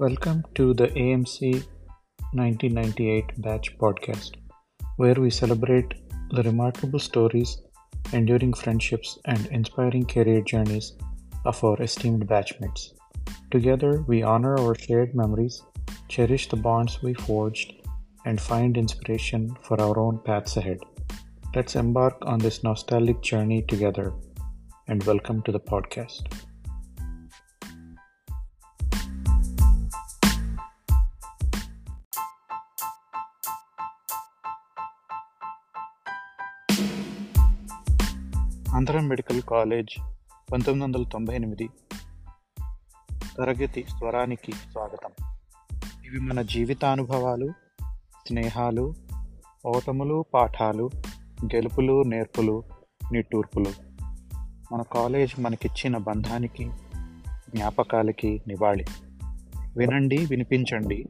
[0.00, 1.62] Welcome to the AMC
[2.32, 4.30] 1998 Batch podcast,
[4.96, 5.92] where we celebrate
[6.30, 7.58] the remarkable stories,
[8.14, 10.94] enduring friendships, and inspiring career journeys
[11.44, 12.94] of our esteemed batchmates.
[13.50, 15.62] Together, we honor our shared memories,
[16.08, 17.74] cherish the bonds we forged,
[18.24, 20.78] and find inspiration for our own paths ahead.
[21.54, 24.14] Let's embark on this nostalgic journey together,
[24.88, 26.22] and welcome to the podcast.
[38.90, 40.00] Andhra medical college
[40.52, 41.70] పంతొమ్మిది వందల తొంభై ఎనిమిది.
[43.38, 45.10] తరగతి స్వరానికి స్వాగతం.
[46.06, 47.52] ఇవి మన జీవితానుభవాలు
[48.26, 48.94] స్నేహాలు
[49.66, 50.90] ఓటములు పాఠాలు
[51.44, 52.64] గెలుపులు నేర్పులు
[53.12, 53.72] నిట్టూర్పులు.
[54.72, 56.70] మన కాలేజ్ మనకిచ్చిన బంధానికి
[57.54, 58.84] జ్ఞాపకాలకి నివాళి.
[59.76, 61.08] వినండి వినిపించండి.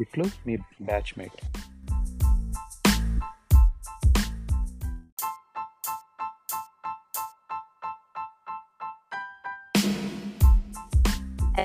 [0.00, 1.65] ఇట్లు మీ బ్యాచ్మేట్.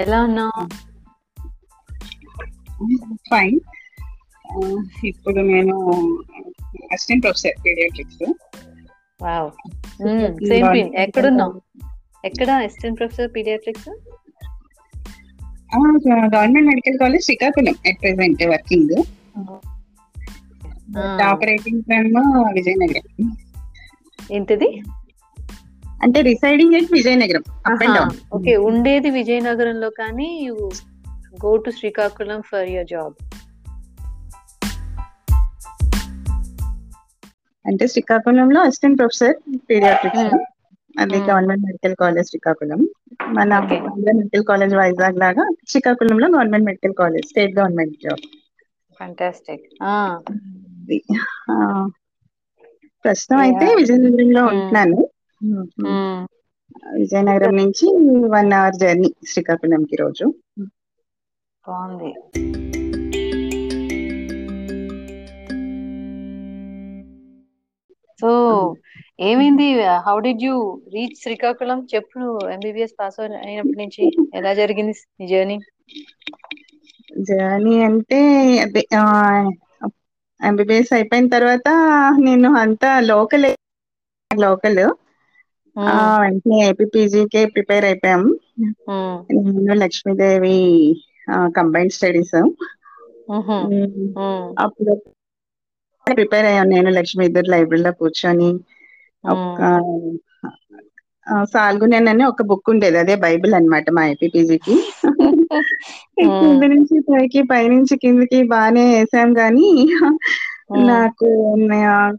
[0.02, 0.64] ఎలా ఉన్నావు?
[3.32, 3.60] ఫైన్
[5.04, 5.76] ఇప్పుడు నేను
[6.92, 8.34] assistant professor pediatrics.
[9.24, 9.52] Wow.
[10.48, 11.62] Same pin ఎక్కడున్నావు
[12.26, 13.90] ఎక్కడ assistant professor pediatrics?
[16.36, 19.04] Government medical college Srikakulam at present working
[21.22, 22.08] operating from
[22.56, 23.38] Vizianagaram.
[24.32, 24.70] ఏంటిది?
[26.02, 30.70] అంటే residing at Vizianagaram up and down okay ఉండేది విజయనగరంలో కానీ you
[31.46, 33.14] go to Srikakulam for your job
[37.68, 39.36] అంటే శ్రీకాకుళంలో assistant professor
[39.70, 40.36] paediatrics.
[41.00, 41.18] అది.
[41.18, 42.88] గవర్నమెంట్ మెడికల్ కాలేజ్ శ్రీకాకుళం
[43.24, 43.54] మన.
[43.54, 48.20] Andhra medical college Vizag లాగా శ్రీకాకుళంలో government medical college state government job
[49.00, 49.62] fantastic
[53.06, 53.76] ప్రస్తుతం అయితే.
[53.76, 54.54] విజయనగరంలో Hmm.
[54.54, 55.11] ఉంటున్నాను
[56.98, 57.86] విజయనగరం నుంచి
[58.34, 60.26] వన్ అవర్ జర్నీ శ్రీకాకుళంకి రోజు
[61.66, 62.12] బాగుంది.
[68.22, 68.32] సో
[69.30, 69.68] ఏమైంది?
[70.08, 70.56] How did you
[70.94, 71.80] reach Srikakulam?
[71.96, 72.42] చెప్పు నువ్వు.
[72.50, 74.04] ఎంబీబీఎస్ పాస్ అయినప్పటి నుంచి
[74.36, 75.58] ఎలా జరిగింది నీ జర్నీ?
[77.30, 78.22] జర్నీ అంటే
[78.66, 78.84] అదే
[80.42, 81.70] ఎంబీబీఎస్ అయిపోయిన తర్వాత
[82.20, 83.48] నేను అంతా లోకల్
[84.32, 84.84] లోకల్.
[86.22, 88.24] వెంటనే ఏపీపీజీకే ప్రిపేర్ అయిపోయాం.
[89.30, 90.58] నేను లక్ష్మీదేవి
[91.58, 92.38] కంబైన్డ్ స్టడీస్.
[94.64, 94.94] అప్పుడు
[96.08, 98.50] ప్రిపేర్ అయ్యాను నేను లక్ష్మీ ఇద్దరు లైబ్రరీలో కూర్చొని.
[99.24, 99.60] ఒక
[101.52, 104.76] సాల్గునెన్ అని ఒక బుక్ ఉండేది అదే బైబిల్ అన్నమాట మా ఐపీపీజీకి
[106.38, 109.68] కింద నుంచి పైకి పైనుంచి కిందకి బాగానే వేసాం కానీ
[110.90, 111.30] నాకు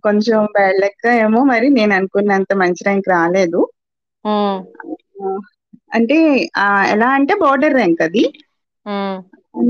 [0.05, 3.61] కొంచెం బ్యాడ్ లెక్క ఏమో మరి నేను అనుకున్నంత మంచి ర్యాంక్ రాలేదు.
[5.97, 6.19] అంటే
[6.93, 8.25] ఎలా అంటే బోర్డర్ ర్యాంక్ అది.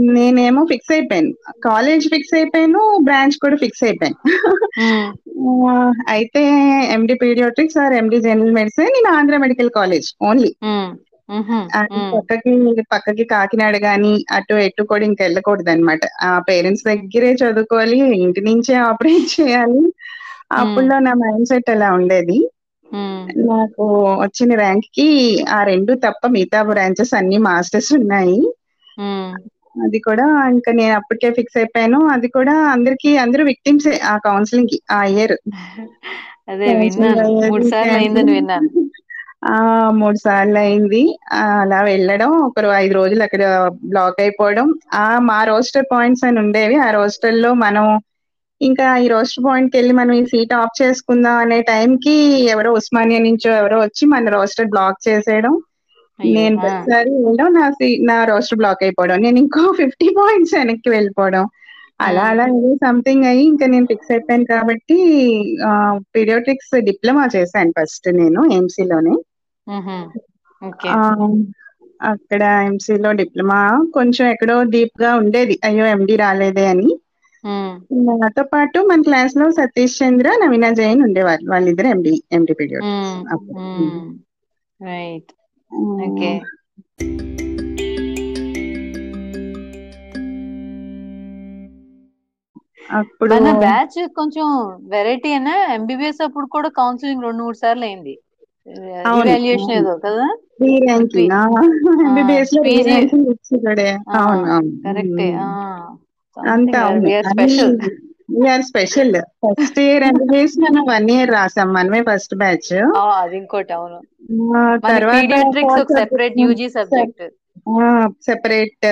[0.09, 1.33] నేనేమో ఫిక్స్ అయిపోయాను.
[1.65, 4.19] కాలేజ్ ఫిక్స్ అయిపోయాను బ్రాంచ్ కూడా ఫిక్స్ అయిపోయాను.
[6.15, 6.43] అయితే
[6.95, 10.53] MD pediatrics or MD general medicine నేను ఆంధ్ర మెడికల్ కాలేజ్ ఓన్లీ.
[12.13, 12.53] పక్కకి
[12.93, 18.75] పక్కకి కాకినాడ గాని అటు ఎటు కూడా ఇంకా వెళ్ళకూడదు అనమాట ఆ పేరెంట్స్ దగ్గరే చదువుకోవాలి ఇంటి నుంచే
[18.89, 19.83] ఆపరేట్ చేయాలి.
[20.61, 22.39] అప్పుడులో నా మైండ్ సెట్ అలా ఉండేది.
[23.49, 23.85] నాకు
[24.23, 25.07] వచ్చిన ర్యాంక్కి
[25.51, 28.39] ఆ రెండు తప్ప మిగతా బ్రాంచెస్ అన్ని మాస్టర్స్ ఉన్నాయి.
[29.77, 32.01] అది కూడా ఇంకా నేను అప్పటికే ఫిక్స్ అయిపోయాను.
[32.15, 35.37] అది కూడా అందరికి అందరూ విక్టిమ్స్ ఆ కౌన్సిలింగ్కి ఆ ఇయర్.
[36.53, 37.27] అదే విన్నాను.
[37.43, 38.71] మూడు సార్లు అయిందని విన్నాను.
[39.43, 39.55] ఆ
[39.93, 41.01] మూడు సార్లు అయింది.
[41.61, 43.43] అలా వెళ్ళడం ఒకరు ఐదు రోజులు అక్కడ
[43.85, 44.67] బ్లాక్ అయిపోవడం.
[44.95, 46.77] ఆ మా రోస్టర్ పాయింట్స్ అని ఉండేవి.
[46.79, 47.87] ఆ రోస్టర్లో మనం
[48.61, 52.15] ఇంకా ఈ రోస్టర్ పాయింట్కి వెళ్ళి మనం ఈ సీట్ ఆఫ్ చేసుకుందాం అనే టైం కి
[52.49, 55.55] ఎవరో ఉస్మానియా నుంచో ఎవరో వచ్చి మన రోస్టర్ బ్లాక్ చేసేయడం.
[56.19, 56.57] నేను.
[56.61, 59.19] ప్రతిసారి వెళ్ళడం నా సీ- నా రోస్టర్ బ్లాక్ అయిపోవడం.
[59.19, 61.45] నేను ఇంకో ఫిఫ్టీ పాయింట్స్ వెనక్కి వెళ్ళిపోవడం.
[62.01, 64.97] అలా అలా ఏదో సంథింగ్ అయ్యి ఇంకా నేను ఫిక్స్ అయిపోయాను కాబట్టి
[66.15, 69.19] పీడియాట్రిక్స్ డిప్లొమా చేశాను ఫస్ట్ నేను MC లోనే మ్హూ.
[69.19, 69.32] ఓకే
[70.89, 71.27] ఆ,
[72.03, 75.61] అక్కడ MC లో డిప్లొమా కొంచెం ఎక్కడో డీప్గా ఉండేది.
[75.65, 76.99] అయ్యో ఎండి రాలేదే అని.
[77.95, 82.55] నాతో పాటు మన క్లాస్లో సతీష్ చంద్ర నవీన జైన్ ఉండేవారు వాళ్ళిద్దరు ఎండి ఎండి.
[82.81, 84.15] మ్.
[84.83, 85.33] రైట్.
[86.03, 86.41] ఓకే.
[92.91, 94.45] అప్పుడు మన బ్యాచ్ కొంచెం
[94.89, 98.19] వెరైటీ అయినా ఎంబీబీఎస్ అప్పుడు కూడా కౌన్సిలింగ్ రెండు మూడు సార్లు అయింది.
[98.67, 99.75] ఇవాల్యుయేషన్.
[99.79, 100.27] ఏదో కదా?
[104.85, 105.29] కరెక్టే.
[107.31, 107.75] స్పెషల్
[109.43, 111.69] ఫస్ట్ ఇయర్ ఎంబీబీఎస్ మనం వన్ ఇయర్ రాసాం.
[111.73, 112.71] మనమే ఫస్ట్ బ్యాచ్
[113.17, 113.99] అది ఇంకోటి అవును.
[114.87, 115.23] తర్వాత
[115.93, 117.23] సెపరేట్ యూజీ సబ్జెక్ట్
[118.27, 118.87] సెపరేట్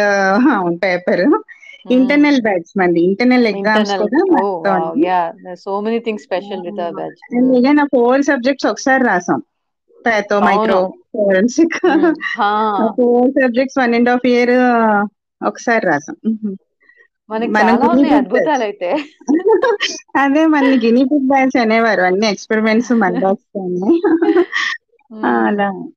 [0.54, 1.22] అవును పేపర్
[1.90, 4.18] ఇంటర్నల్ బ్యాచ్ మంది ఇంటర్నల్ ఎగ్జామ్స్ కూడా
[5.56, 7.20] so many things special with our batch
[7.94, 9.40] four subjects ఒకసారి రాసాం.
[10.08, 10.44] అవును.
[10.44, 11.74] Micro forensic
[12.96, 14.50] four subjects one and half year
[15.46, 16.16] ఒకసారి రాసాం.
[20.16, 22.02] అదే మన గినీ పిగ్ బ్యాచ్ అనేవారు.
[22.02, 23.60] అన్ని ఎక్స్పెరిమెంట్స్ మన బ్యాచ్
[25.24, 25.90] అలా.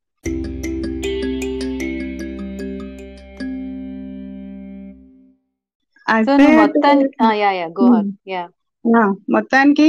[9.29, 9.87] మొత్తానికి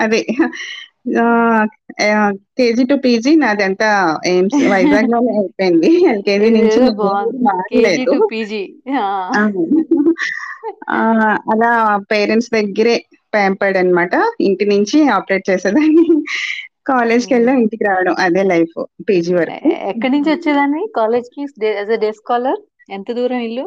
[0.00, 0.26] అదే.
[2.56, 3.88] కేజీ టు పీజీ నాదంతా
[4.26, 5.90] ఎయిమ్స్ వైజాగ్లోనే అయిపోయింది.
[6.12, 6.80] ఎల్కేజీ నుంచి
[8.30, 8.62] పీజీ
[11.52, 11.70] అలా
[12.12, 12.96] పేరెంట్స్ దగ్గరే
[13.32, 14.14] ప్యాంపర్డ్ అన్నమాట.
[14.48, 16.04] ఇంటి నుంచి ఆపరేట్ చేసేదాన్ని.
[16.90, 18.14] కాలేజ్కి వెళ్ళా ఇంటికి రావడం.
[18.24, 18.76] అదే లైఫ్
[19.08, 19.68] పీజీ వరకు.
[19.90, 20.82] ఎక్కడి నుంచి వచ్చేదాన్ని?
[20.96, 21.40] కాలేజ్కి
[21.76, 22.60] యాజ్ అ డే స్కాలర్
[22.90, 23.66] ఎంత దూరం ఇల్లు?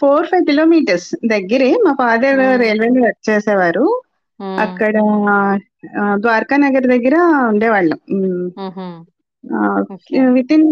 [0.00, 1.70] ఫోర్ ఫైవ్ కిలోమీటర్స్ దగ్గరే.
[1.84, 2.38] మా ఫాదర్.
[2.62, 3.86] రైల్వేలో వర్క్ చేసేవారు.
[4.58, 4.94] అక్కడ
[6.14, 7.16] ద్వారకా నగర్ దగ్గర
[7.48, 8.00] ఉండేవాళ్ళం.
[10.32, 10.66] విత్ ఇన్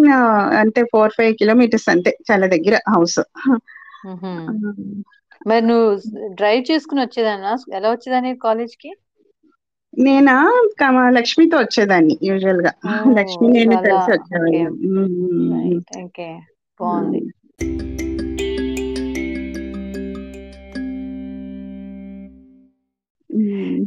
[0.59, 3.21] అంటే ఫోర్ ఫైవ్ కిలోమీటర్స్ అంతే చాలా దగ్గర హౌస్.
[5.47, 5.89] మరి నువ్వు
[6.35, 8.91] డ్రైవ్ చేసుకుని వచ్చేదాన్నా ఎలా వచ్చేదాన్ని కాలేజ్కి
[9.99, 10.37] నేనా
[11.09, 12.73] లక్ష్మితో వచ్చేదాన్ని యూజువల్గా.
[13.19, 14.75] లక్ష్మి నేను కలిసి వచ్చేవాళ్ళం.
[16.81, 17.21] బాగుంది.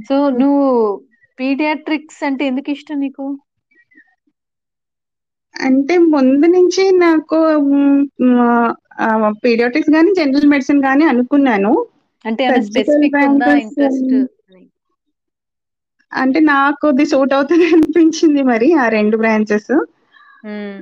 [0.09, 0.67] సో నువ్వు
[1.41, 3.25] పీడియాట్రిక్స్ అంటే ఎందుకు ఇష్టం నీకు?
[5.55, 7.37] అంటే ముందు నుంచి నాకు
[9.43, 11.73] పీడియాట్రిక్స్ కానీ జనరల్ మెడిసిన్ కానీ అనుకున్నాను.
[12.25, 13.19] అంటే స్పెసిఫిక్
[13.59, 14.13] ఇంట్రెస్ట్
[16.11, 19.71] అంటే నాకు అది సూట్ అవుతుంది అనిపించింది మరి ఆ రెండు బ్రాంచెస్.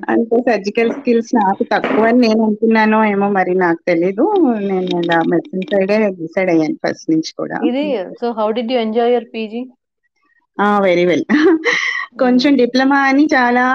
[0.09, 4.25] అంటే సర్జికల్ స్కిల్స్ నాకు తక్కువ అని నేను అనుకున్నానో ఏమో మరి నాకు తెలీదు.
[4.69, 4.99] నేను
[5.31, 7.59] మెడిసిన్ సైడే డిసైడ్ అయ్యాను ఫస్ట్ నుంచి కూడా.
[7.67, 7.83] ఇది
[8.19, 9.61] so how did you enjoy your PG
[10.81, 11.25] very well
[12.19, 13.65] కొంచెం డిప్లొమా అని చాలా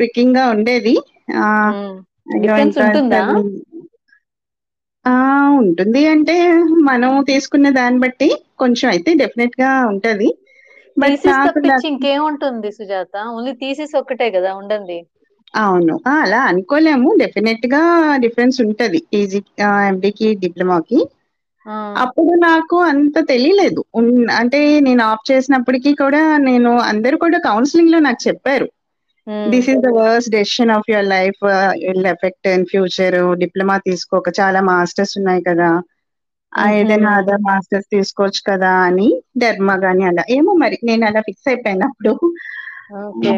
[0.00, 0.94] పికింగ్గా ఉండేది.
[2.42, 3.22] ఇంకా ఉంటుందా?
[3.32, 3.62] చదివి-
[5.04, 5.14] ఆ
[5.58, 6.36] ఉంటుంది అంటే
[6.82, 8.28] మనం తీసుకున్న దాన్ని బట్టి
[8.58, 10.28] కొంచెం అయితే డెఫినెట్గా ఉంటది.
[11.92, 13.14] ఇంకేముంటుంది సుజాత?
[13.30, 14.98] ఓన్లీ థీసిస్ ఒక్కటే కదా ఉండండి.
[15.54, 15.94] అవును.
[16.14, 17.08] అలా అనుకోలేము.
[17.18, 17.80] డెఫినెట్గా
[18.16, 19.00] డిఫరెన్స్ ఉంటది.
[19.10, 19.40] పీజీ
[19.88, 20.98] ఎండికి డిప్లొమాకి
[21.96, 23.82] అప్పుడు నాకు అంత తెలియలేదు.
[24.36, 28.68] అంటే నేను ఆఫ్ చేసినప్పటికీ కూడా నేను అందరూ కూడా కౌన్సిలింగ్లో నాకు చెప్పారు.
[29.48, 31.40] This is the worst decision of your life
[31.84, 35.70] will affect in future diploma తీసుకోక చాలా మాస్టర్స్ ఉన్నాయి కదా.
[36.70, 39.08] ఏదైనా అదర్ మాస్టర్స్ తీసుకోవచ్చు కదా అని
[39.38, 40.22] డెర్మా గానీ అలా.
[40.30, 42.12] ఏమో మరి నేను అలా ఫిక్స్ అయిపోయాను అప్పుడు
[43.06, 43.32] ఓకే.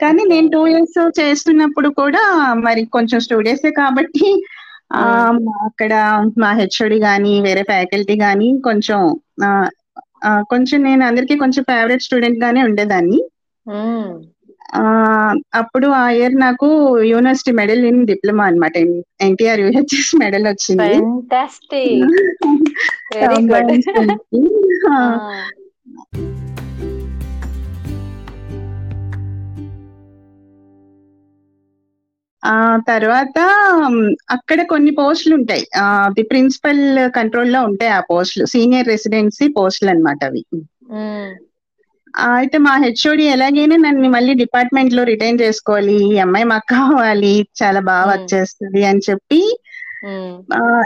[0.00, 0.22] కానీ.
[0.24, 2.22] నేను టూ ఇయర్స్ చేస్తున్నప్పుడు కూడా
[2.58, 4.26] మరి కొంచెం స్టూడెంట్సే కాబట్టి
[5.66, 9.14] అక్కడ మా హెచ్ఓడి గాని వేరే ఫ్యాకల్టీ గాని కొంచెం
[10.50, 13.22] కొంచెం నేను అందరికీ కొంచెం ఫేవరెట్ స్టూడెంట్ గానే ఉండేదాన్ని.
[15.54, 18.72] అప్పుడు ఆ ఇయర్ నాకు యూనివర్సిటీ మెడల్ ఇన్ డిప్లొమా అనమాట
[19.20, 21.00] ఎన్టీఆర్ యూహెచ్ఎస్ మెడల్ వచ్చింది.
[21.00, 22.02] Fantastic.
[23.14, 23.72] వెరీ గుడ్
[32.42, 32.54] ఆ,
[32.88, 33.38] తర్వాత
[34.30, 35.64] అక్కడ కొన్ని పోస్టులు ఉంటాయి.
[36.08, 36.80] ది ప్రిన్సిపల్
[37.10, 38.46] కంట్రోల్లో ఉంటాయి ఆ పోస్టులు.
[38.46, 40.42] సీనియర్ రెసిడెన్సీ పోస్టులు అన్నమాట అవి.
[42.30, 47.30] అయితే మా హెచ్ఓడి ఎలాగైనా నన్ను మళ్ళీ డిపార్ట్మెంట్లో రిటైన్ చేసుకోవాలి ఈ అమ్మాయి మాకు కావాలి
[47.60, 48.34] చాలా బాగా వర్క్.
[48.34, 49.40] చేస్తుంది అని చెప్పి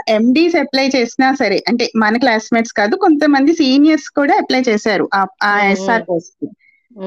[0.09, 5.25] ఎండీస్ అప్లై చేసినా సరే అంటే మన క్లాస్మేట్స్ కాదు కొంతమంది సీనియర్స్ కూడా అప్లై చేశారు ఆ-
[5.71, 6.45] ఎస్ఆర్ పోస్ట్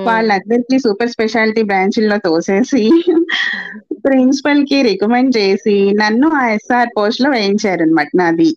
[0.04, 2.82] వాళ్ళందరికీ సూపర్ స్పెషాలిటీ బ్రాంచ్ల్లో తోసేసి
[4.04, 8.56] ప్రిన్సిపల్కి రికమెండ్ చేసి నన్ను ఆ ఎస్ఆర్ పోస్ట్లో వేయించారు అనమాట నాది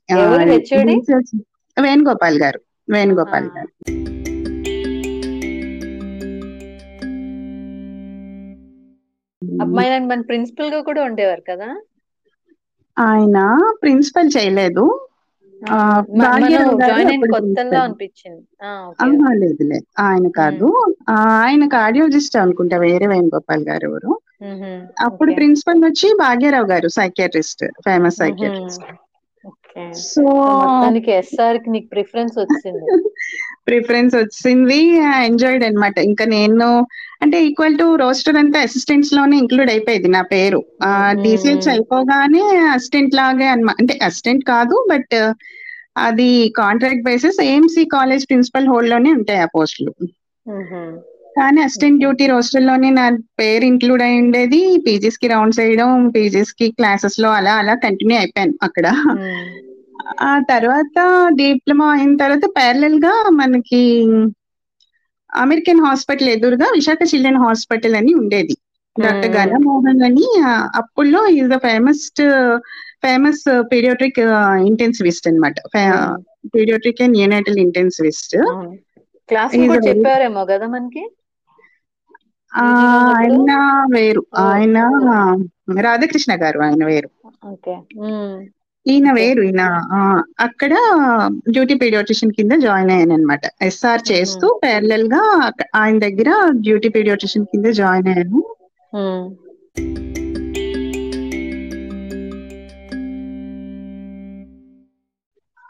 [1.82, 2.62] వేణుగోపాల్ గారు.
[2.90, 3.50] వేణుగోపాల్.
[3.58, 3.68] గారు.
[9.62, 11.82] అమ్మాయి మన ప్రిన్సిపల్గా కూడా ఉండేవారు కదా?
[13.00, 15.08] ఆయన ప్రిన్సిపల్ చేయలేదు.
[19.34, 19.86] లేదు లేదు.
[20.00, 20.94] ఆయన కాదు.
[21.10, 24.20] ఆయన కార్డియోజిస్ట్ అనుకుంటా వేరే వేణుగోపాల్ గారు ఎవరు.
[25.06, 25.32] అప్పుడు.
[25.40, 28.20] ప్రిన్సిపల్ వచ్చి Bhagyarao garu psychiatrist famous.
[28.22, 28.86] Psychiatrist
[30.08, 30.24] so
[31.16, 32.86] ఎస్ఆర్కి నీకు ప్రిఫరెన్స్ వచ్చింది
[33.68, 34.78] ప్రిఫరెన్స్ వచ్చింది
[35.26, 36.68] ఎంజాయిడ్ అన్నమాట ఇంకా నేను
[37.24, 40.60] అంటే ఈక్వల్ టు రోస్టర్ అంతా అసిస్టెంట్స్లోనే ఇంక్లూడ్ అయిపోయింది నా పేరు
[41.24, 41.74] డిసిహెచ్ మ్మ్.
[41.74, 45.16] అయిపోగానే అసిస్టెంట్ లాగే అన్నమాట అంటే అసిస్టెంట్ కాదు బట్
[46.04, 49.94] అది contract basis AMC college principal హోల్డ్లోనే ఉంటాయి ఆ పోస్టులు.
[51.38, 53.10] కానీ అసిస్టెంట్ డ్యూటీ రోస్టర్లోనే నా
[53.40, 54.84] పేరు ఇంక్లూడ్ అయి ఉండేది.
[54.88, 58.88] పీజీస్కి రౌండ్స్ వేయడం పీజీస్కి క్లాసెస్లో అలా అలా కంటిన్యూ అయిపోయాను అక్కడ.
[60.22, 64.04] ఆ తర్వాత డిప్లొమా అయిన తర్వాత ప్యారలల్గా మనకి
[65.36, 68.58] అమెరికన్ హాస్పిటల్ ఎదురుగా విశాఖ చిల్డ్రన్ హాస్పిటల్ అని ఉండేది.
[69.00, 69.38] డాక్టర్.
[69.38, 70.42] గణమోహన్ అని.
[70.76, 72.12] అప్పుల్లో is the famous
[73.04, 74.20] famous paediatric
[74.66, 75.56] intensivist అనమాట.
[76.56, 81.10] Paediatric and neonatal intensivist very- చెప్పారేమో కదా మనకి?
[82.56, 83.52] ఆయన
[83.94, 84.78] వేరు ఆయన.
[85.82, 87.10] రాధాకృష్ణ గారు ఆయన వేరు.
[88.86, 89.62] ఈయన వేరు ఈయన
[90.40, 90.74] అక్కడ
[91.52, 94.60] డ్యూటీ పీడియాట్రిషియన్ కింద జాయిన్ అయ్యాను అనమాట ఎస్ఆర్ చేస్తూ.
[94.64, 96.30] ప్యారలల్గా ఆయన దగ్గర
[96.62, 98.42] డ్యూటీ పీడియాట్రిషియన్ కింద జాయిన్ అయ్యాను.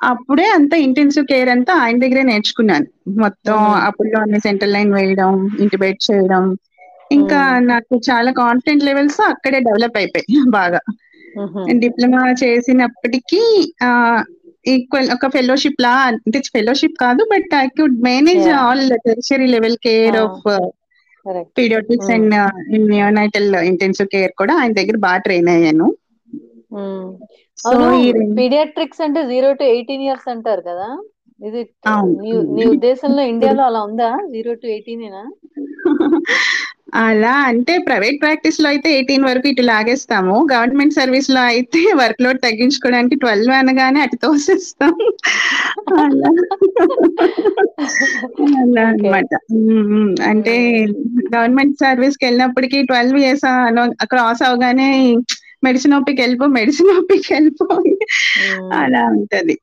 [0.03, 2.87] అప్పుడే అంతా ఇంటెన్సివ్ కేర్ అంతా ఆయన దగ్గరే నేర్చుకున్నాను
[3.19, 3.57] మొత్తం.
[3.87, 6.43] అప్పుల్లో అన్ని సెంట్రల్ లైన్ వేయడం ఇంటిబేట్ చేయడం
[7.15, 7.39] ఇంకా.
[7.71, 10.27] నాకు చాలా కాన్ఫిడెంట్ లెవెల్స్ అక్కడే డెవలప్ అయిపోయాయి
[10.57, 10.81] బాగా.
[11.83, 13.41] డిప్లొమా చేసినప్పటికీ
[13.83, 13.89] ఆ
[14.65, 18.45] ఈక్వల్ ఒక ఫెలోషిప్ లా అంటే ఫెలోషిప్ కాదు but I could manage.
[18.61, 20.17] All tertiary level care.
[20.23, 20.43] Of
[21.57, 22.11] pediatrics.
[22.15, 22.35] And
[22.89, 25.87] neonatal intensive care కూడా ఆయన దగ్గర బాగా ట్రైన్ అయ్యాను
[28.37, 30.87] పీడియాట్రిక్స్ అంటే జీరో టు ఎయిటీన్ ఇయర్స్ అంటారు కదా
[31.39, 31.61] ఇది
[32.19, 35.23] నీ నీ ఉద్దేశంలో ఇండియాలో అలా ఉందా జీరో టు ఎయిటీనేనా
[37.01, 40.35] అలా అంటే ప్రైవేట్ ప్రాక్టీస్లో అయితే ఎయిటీన్ వరకు ఇటు లాగేస్తాము.
[40.51, 44.93] గవర్నమెంట్ సర్వీస్లో అయితే వర్క్ లోడ్ తగ్గించుకోవడానికి ట్వెల్వ్ అనగానే అటు తోసేస్తాం.
[45.99, 46.31] అలా.
[48.55, 48.85] అలా
[49.55, 49.95] ఉమ్,
[50.29, 50.55] అంటే
[51.33, 53.45] గవర్నమెంట్ సర్వీస్కి వెళ్ళినప్పటికీ ట్వెల్వ్ ఇయర్స్
[54.11, 54.89] క్రాస్ అవగానే
[55.65, 57.67] మెడిసిన్ ఓపికి వెళ్ళిపో మెడిసిన్ ఓపికి వెళ్ళిపో
[58.79, 59.55] అలా ఉంటది.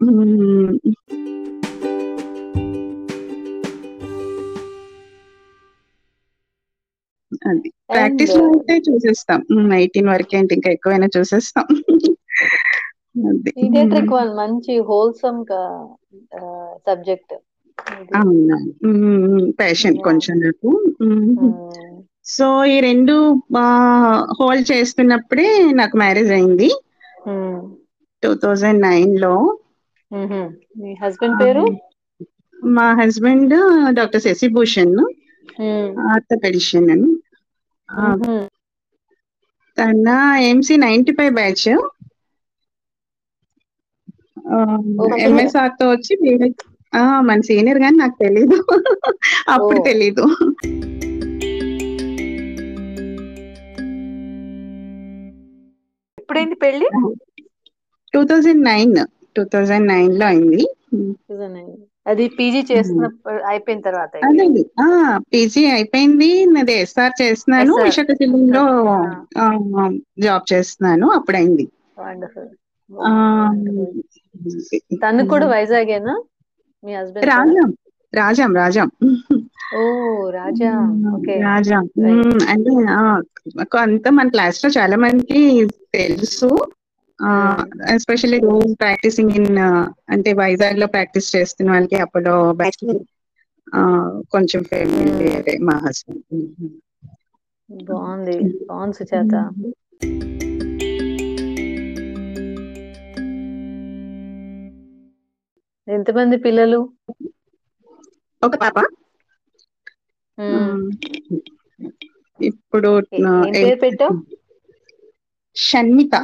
[7.49, 7.69] అది.
[7.91, 9.41] ప్రాక్టీస్లో అయితే చూసేస్తాం.
[9.75, 11.67] ఎయిటీన్ వరకే అంటే ఇంకా ఎక్కువైనా చూసేస్తాం.
[13.51, 15.41] పీడియాట్రిక్ వన్ మంచి హోల్సమ్
[16.87, 17.35] సబ్జెక్ట్
[18.15, 18.57] అవునా?
[19.59, 19.97] ప్యాషన్.
[19.99, 20.71] కొంచెం నాకు.
[22.27, 23.15] సో ఈ రెండు
[24.39, 26.69] హోల్డ్ చేస్తున్నప్పుడే నాకు మ్యారేజ్ అయింది.
[28.23, 29.35] టూ థౌజండ్ నైన్లో.
[30.81, 31.65] మీ హస్బెండ్ పేరు?
[32.59, 33.55] మా హస్బెండ్
[33.95, 34.97] డాక్టర్ శశిభూషణ్.
[36.11, 37.11] ఆర్థోపెడిషియన్ అని
[37.89, 38.47] ఆ, మ్మ్.
[39.79, 40.09] తన
[40.43, 41.69] MC ninety five batch.
[45.01, 46.15] Okay ఎంఎస్ఆర్తో వచ్చి
[47.21, 48.57] మన సీనియర్ గాని నాకు తెలీదు.
[49.49, 49.83] అప్పుడు.
[49.83, 50.25] తెలీదు.
[56.19, 56.89] ఎప్పుడైంది పెళ్ళి
[58.13, 58.97] two thousand nine.
[59.37, 60.63] Two thousand నైన్లో అయింది
[60.95, 61.90] 2009.
[62.07, 64.45] అది పీజీ చేస్తున్నప్పుడు అయిపోయిన తర్వాత అదే
[64.81, 64.87] ఆ
[65.33, 66.47] పీజీ అయిపోయింది.
[66.47, 67.75] నాది ఎస్ఆర్ చేస్తున్నాను.
[67.75, 68.65] విశాఖపట్నంలో
[69.39, 69.47] ఆ.
[70.19, 71.11] జాబ్ చేస్తున్నాను.
[71.11, 71.69] అప్పుడైంది.
[71.99, 72.49] వండర్ఫుల్.
[75.03, 76.15] తను కూడా వైజాగేనా?
[76.85, 77.71] మీ హస్బెండ్ రాజాం.
[78.15, 78.91] రాజాం రాజాం.
[79.77, 79.83] ఓ
[80.31, 80.71] రాజా.
[81.15, 81.37] ఓకే.
[81.41, 81.85] రాజాం.
[82.49, 82.71] అంటే
[83.79, 86.51] అంత మన క్లాస్లో చాలా మందికి తెలుసు.
[87.95, 89.59] ఎస్పెషల్లీ రోజు ప్రాక్టీసింగ్ ఇన్
[90.11, 92.33] అంటే వైజాగ్లో ప్రాక్టీస్ చేస్తున్న వాళ్ళకి అప్పుడు
[94.33, 94.63] కొంచెం
[95.61, 96.25] మా హస్బెండ్
[97.71, 98.37] బాగుంది.
[98.69, 99.35] బాగుంది సుచేత
[105.89, 106.81] ఎంతమంది పిల్లలు?
[108.43, 108.79] ఒక పాప.
[112.41, 112.91] ఇప్పుడు
[115.57, 116.15] షణ్మిత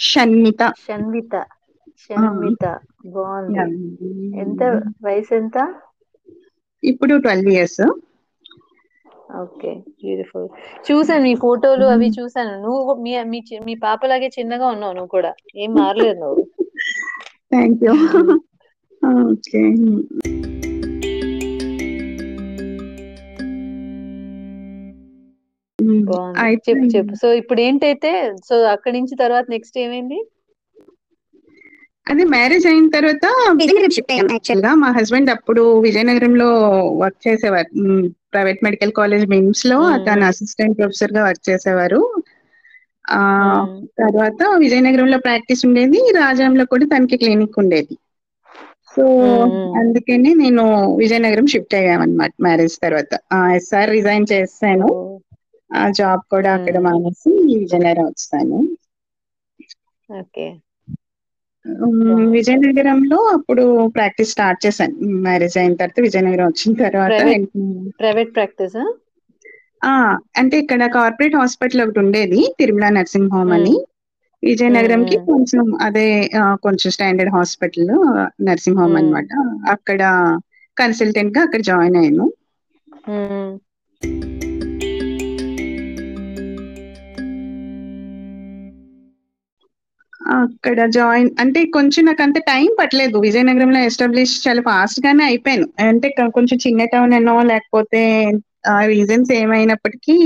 [0.00, 0.62] షణ్మిత.
[0.78, 1.34] షణ్మిత.
[1.98, 2.64] షణ్మిత.
[3.06, 3.66] బాగుంది.
[4.36, 4.62] ఎంత
[5.04, 5.58] వయసు ఎంత?
[6.82, 7.82] ఇప్పుడు ట్వెల్వ్ ఇయర్స్.
[9.40, 10.48] Okay beautiful.
[10.86, 12.62] చూసాను మీ ఫోటోలు అవి చూసాను.
[12.62, 13.12] నువ్వు మీ
[13.64, 15.32] మీ పాపలాగే చిన్నగా ఉన్నావు నువ్వు కూడా.
[15.56, 16.46] ఏం మారలేదు నువ్వు.
[17.52, 17.92] Thank you
[19.28, 19.62] okay.
[26.48, 30.26] చెప్పు చెప్పు సో ఇప్పుడు ఏంటైతే సో అక్కడి నుంచి తర్వాత నెక్స్ట్ ఏమైంది?
[32.08, 36.60] అదే మ్యారేజ్ అయిన తర్వాత విజయనగరం షిఫ్ట్ అయ్యాం యాక్చువల్గా మా హస్బెండ్ అప్పుడు విజయనగరంలో
[36.96, 38.08] వర్క్ చేసేవారు.
[38.08, 40.04] ప్రైవేట్ మెడికల్ కాలేజ్ మిమ్స్లో.
[40.10, 42.22] తను అసిస్టెంట్ ప్రొఫెసర్గా వర్క్ చేసేవారు.
[43.10, 43.82] ఆ.
[43.98, 47.98] తర్వాత విజయనగరంలో ప్రాక్టీస్ ఉండేది రాజాంలో కూడా తనకి క్లినిక్ ఉండేది.
[48.96, 49.02] సో.
[49.78, 53.18] అందుకని నేను విజయనగరం షిఫ్ట్ అయ్యామన్నమాట మ్యారేజ్ తర్వాత.
[53.54, 55.20] ఎస్ఆర్ రిజైన్ చేశాను.
[55.70, 56.76] ఆ జాబ్ కూడా అక్కడ.
[56.80, 58.58] మానేసి విజయనగరం వచ్చాను.
[60.10, 60.46] ఓకే.
[62.32, 64.94] విజయనగరంలో అప్పుడు ప్రాక్టీస్ స్టార్ట్ చేశాను.
[65.20, 67.18] మ్యారేజ్ అయిన తర్వాత విజయనగరం వచ్చిన తర్వాత
[67.98, 68.78] ప్రైవేట్ ప్రాక్టీస్?
[69.82, 69.92] ఆ
[70.38, 73.74] అంటే ఇక్కడ కార్పొరేట్ హాస్పిటల్ ఒకటి ఉండేది తిరుమల నర్సింగ్ హోమ్ అని.
[74.42, 75.26] విజయనగరంకి మ్మ్.
[75.26, 76.06] కొంచెం అదే
[76.62, 77.90] కొంచెం స్టాండర్డ్ హాస్పిటల్
[78.42, 78.98] నర్సింగ్ హోమ్ మ్మ్.
[78.98, 79.30] అన్నమాట.
[79.70, 80.00] అక్కడ
[80.76, 82.26] కన్సల్టెంట్గా అక్కడ జాయిన్ అయ్యాను.
[90.20, 93.16] అక్కడ జాయిన్ అంటే కొంచెం నాకు అంత టైం పట్టలేదు.
[93.18, 95.66] విజయనగరంలో ఎస్టాబ్లిష్ చాలా ఫాస్ట్ గానే అయిపోయాను.
[95.88, 98.02] అంటే కొంచెం చిన్న టౌన్ అనో లేకపోతే
[98.68, 100.16] ఆ రీజన్స్ ఏమైనప్పటికీ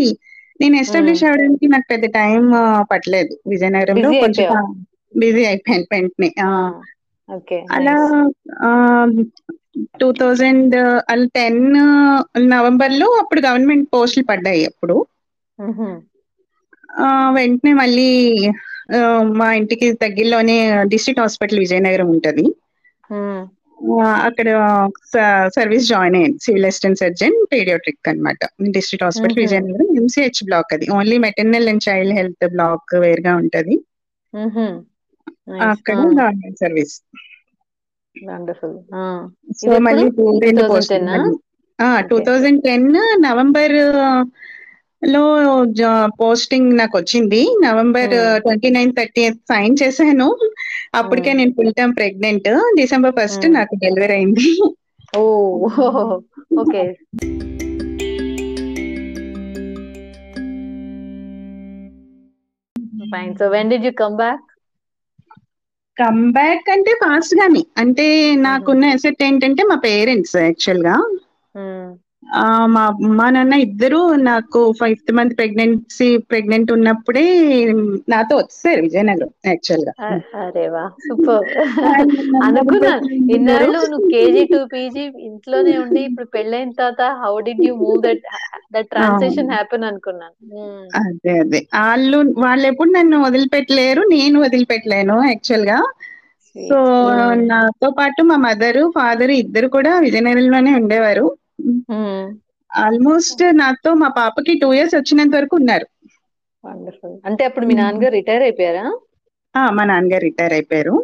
[0.61, 2.43] నేను ఎస్టాబ్లిష్ అవ్వడానికి నాకు పెద్ద టైం
[2.91, 3.33] పట్టలేదు.
[3.47, 4.47] విజయనగరంలో కొంచెం.
[5.15, 6.31] బిజీ అయిపోయాను వెంటనే.
[7.75, 7.95] అలా
[10.01, 10.75] టూ థౌజండ్
[11.35, 11.61] టెన్
[12.49, 14.97] నవంబర్లో అప్పుడు గవర్నమెంట్ పోస్టులు పడ్డాయి అప్పుడు.
[17.35, 18.09] వెంటనే మళ్ళీ
[19.39, 22.45] మా ఇంటికి దగ్గరలోనే డిస్ట్రిక్ట్ హాస్పిటల్ విజయనగరం ఉంటది.
[24.27, 24.49] అక్కడ
[25.55, 28.41] సర్వీస్ జాయిన్ అయ్యాను సివిల్ అసిస్టెంట్ సర్జన్ పీడియాట్రిక్ అన్నమాట.
[28.77, 29.41] District hospital.
[29.43, 30.87] Vizianagaram MCH block అది.
[30.99, 33.77] Only maternal and child health block వేరుగా ఉంటది.
[35.67, 35.99] అక్కడ
[36.63, 36.97] సర్వీస్.
[38.17, 38.79] వండర్ఫుల్.
[39.61, 40.07] సో మళ్ళీ
[42.11, 42.87] టూ థౌజండ్ టెన్
[43.23, 43.77] నవంబర్
[45.07, 45.23] లో
[46.21, 48.15] పోస్టింగ్ నాకు వచ్చింది November.
[48.43, 50.29] Twenty nine thirty sign చేశాను.
[50.95, 51.33] అప్పటికే.
[51.33, 52.49] నేను full time pregnant.
[52.77, 53.47] December first.
[53.53, 54.49] నాకు డెలివరీ అయింది.
[55.17, 55.23] ఓ
[56.61, 56.85] okay.
[63.15, 64.45] Fine so when did you come back
[65.99, 67.63] come back అంటే ఫాస్ట్ గానే.
[67.79, 68.07] అంటే
[68.37, 70.97] నాకున్న ఎసెట్ ఏంటంటే మా పేరెంట్స్ యాక్చువల్గా.
[72.75, 77.25] మా అమ్మా నాన్న ఇద్దరు నాకు ఫిఫ్త్ మంత్ ప్రెగ్నెన్సీ ప్రెగ్నెంట్ ఉన్నప్పుడే
[78.09, 79.93] నాతో వచ్చేసారు విజయనగరం యాక్చువల్గా
[80.43, 81.49] అరే వా సూపర్
[81.89, 82.09] ఆయన
[82.47, 83.07] అనుకున్నాను ఉన్నారు.
[83.35, 88.25] ఇన్నాళ్ళు నువ్వు కేజీ టు పీజీ ఇంట్లోనే ఉండి ఇప్పుడు పెళ్ళైన తర్వాత how did you move that
[88.75, 90.35] that transition happen అనుకున్నాను.
[91.01, 95.79] అదే అదే వాళ్ళు వాళ్ళు ఎప్పుడు నన్ను వదిలిపెట్టలేరు నేను వదిలిపెట్టలేను యాక్చువల్గా.
[96.57, 96.77] సో.
[97.49, 101.27] నాతో పాటు మా మదర్ ఫాదర్ ఇద్దరు కూడా విజయనగరంలోనే ఉండేవారు.
[102.71, 105.87] ఆల్మోస్ట్ నాతో మా పాపకి టూ ఇయర్స్ వచ్చినంత వరకు ఉన్నారు.
[107.25, 107.75] అంటే అప్పుడు మీ.
[107.75, 108.85] నాన్నగారు రిటైర్ అయిపోయారా?
[109.55, 110.95] ఆ, మా నాన్నగారు రిటైర్ అయిపోయారు.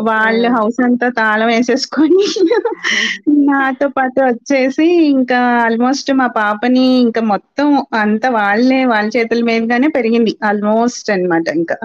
[0.00, 2.24] వాళ్ళ హౌస్ అంతా తాళం వేసేసుకొని
[3.46, 10.36] నాతో పాటు వచ్చేసి ఇంకా ఆల్మోస్ట్ మా పాపని ఇంకా మొత్తం అంతా వాళ్ళే వాళ్ళ చేతుల మీదుగానే పెరిగింది.
[10.44, 11.76] ఆల్మోస్ట్ అన్నమాట ఇంకా.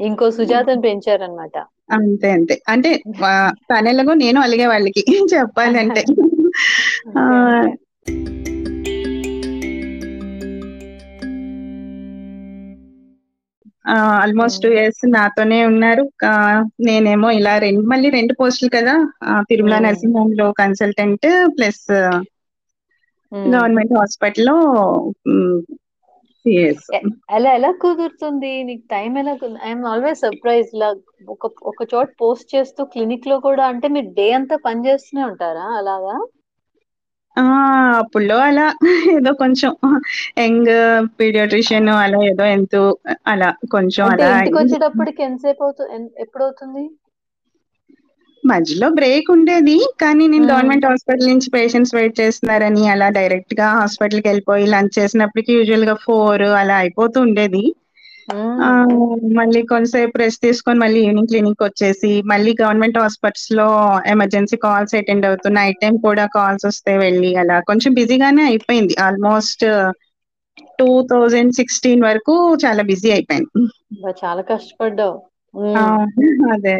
[0.00, 1.56] ఇంకో సుజాతను పెంచారనమాట
[1.92, 2.62] అంతే అంతే.
[2.68, 5.02] అంటే వా- తను ఎలాగో నేను అలిగే వాళ్ళకి.
[5.34, 6.02] చెప్పాలంటే.
[13.90, 16.02] ఆల్మోస్ట్ టూ ఇయర్స్ నాతోనే ఉన్నారు.
[16.86, 18.94] నేనేమో ఇలా రెండు మళ్ళీ రెండు పోస్టులు కదా.
[19.48, 19.78] తిరుమల.
[19.78, 21.26] నర్సింగ్ హోమ్లో కన్సల్టెంట్
[21.58, 21.86] ప్లస్
[23.32, 24.56] గవర్నమెంట్ హాస్పిటల్లో
[27.30, 28.52] అలా ఎలా కుదురుతుంది?
[28.64, 29.32] నీకు టైం ఎలా
[29.64, 30.88] ఐఎమ్ ఆల్వేస్ సర్ప్రైజ్ లా
[31.28, 35.66] ఒక ఒక చోట పోస్ట్ చేస్తూ క్లినిక్లో కూడా అంటే మీరు డే అంతా పని చేస్తూనే ఉంటారా?
[35.80, 36.16] అలాగా?
[38.00, 38.66] అప్పుడులో అలా
[39.14, 39.72] ఏదో కొంచెం
[40.40, 40.72] యంగ్
[41.18, 42.82] పీడియాట్రిషియన్ అలా ఏదో ఎంతో
[43.32, 46.84] అలా కొంచెం అంటే అలా ఇంటికి వచ్చేటప్పటికి ఎంతసేపు అవుతుంది ఎప్పుడు అవుతుంది
[48.42, 50.46] మధ్యలో బ్రేక్ ఉండేది కానీ నేను.
[50.48, 56.76] గవర్నమెంట్ హాస్పిటల్ నుంచి పేషెంట్స్ వెయిట్ చేస్తున్నారని అలా డైరెక్ట్గా హాస్పిటల్కి వెళ్ళిపోయి లంచ్ చేసినప్పటికి యూజువల్గా ఫోర్ అలా
[56.82, 57.64] అయిపోతూ ఉండేది.
[58.28, 58.68] ఆ,
[59.32, 63.68] మళ్ళీ కొంతసేపు రెస్ట్ తీసుకొని మళ్ళీ ఈవినింగ్ క్లినిక్ వచ్చేసి మళ్ళీ గవర్నమెంట్ హాస్పిటల్స్లో
[64.06, 68.94] ఎమర్జెన్సీ కాల్స్ అటెండ్ అవుతూ నైట్ టైం కూడా కాల్స్ వస్తే వెళ్ళి అలా కొంచెం బిజీగానే అయిపోయింది.
[69.00, 69.64] ఆల్మోస్ట్
[70.78, 73.64] టూ థౌజండ్ సిక్స్టీన్ వరకు చాలా బిజీ అయిపోయింది.
[74.24, 75.16] చాలా కష్టపడ్డావు.
[76.52, 76.78] అదే.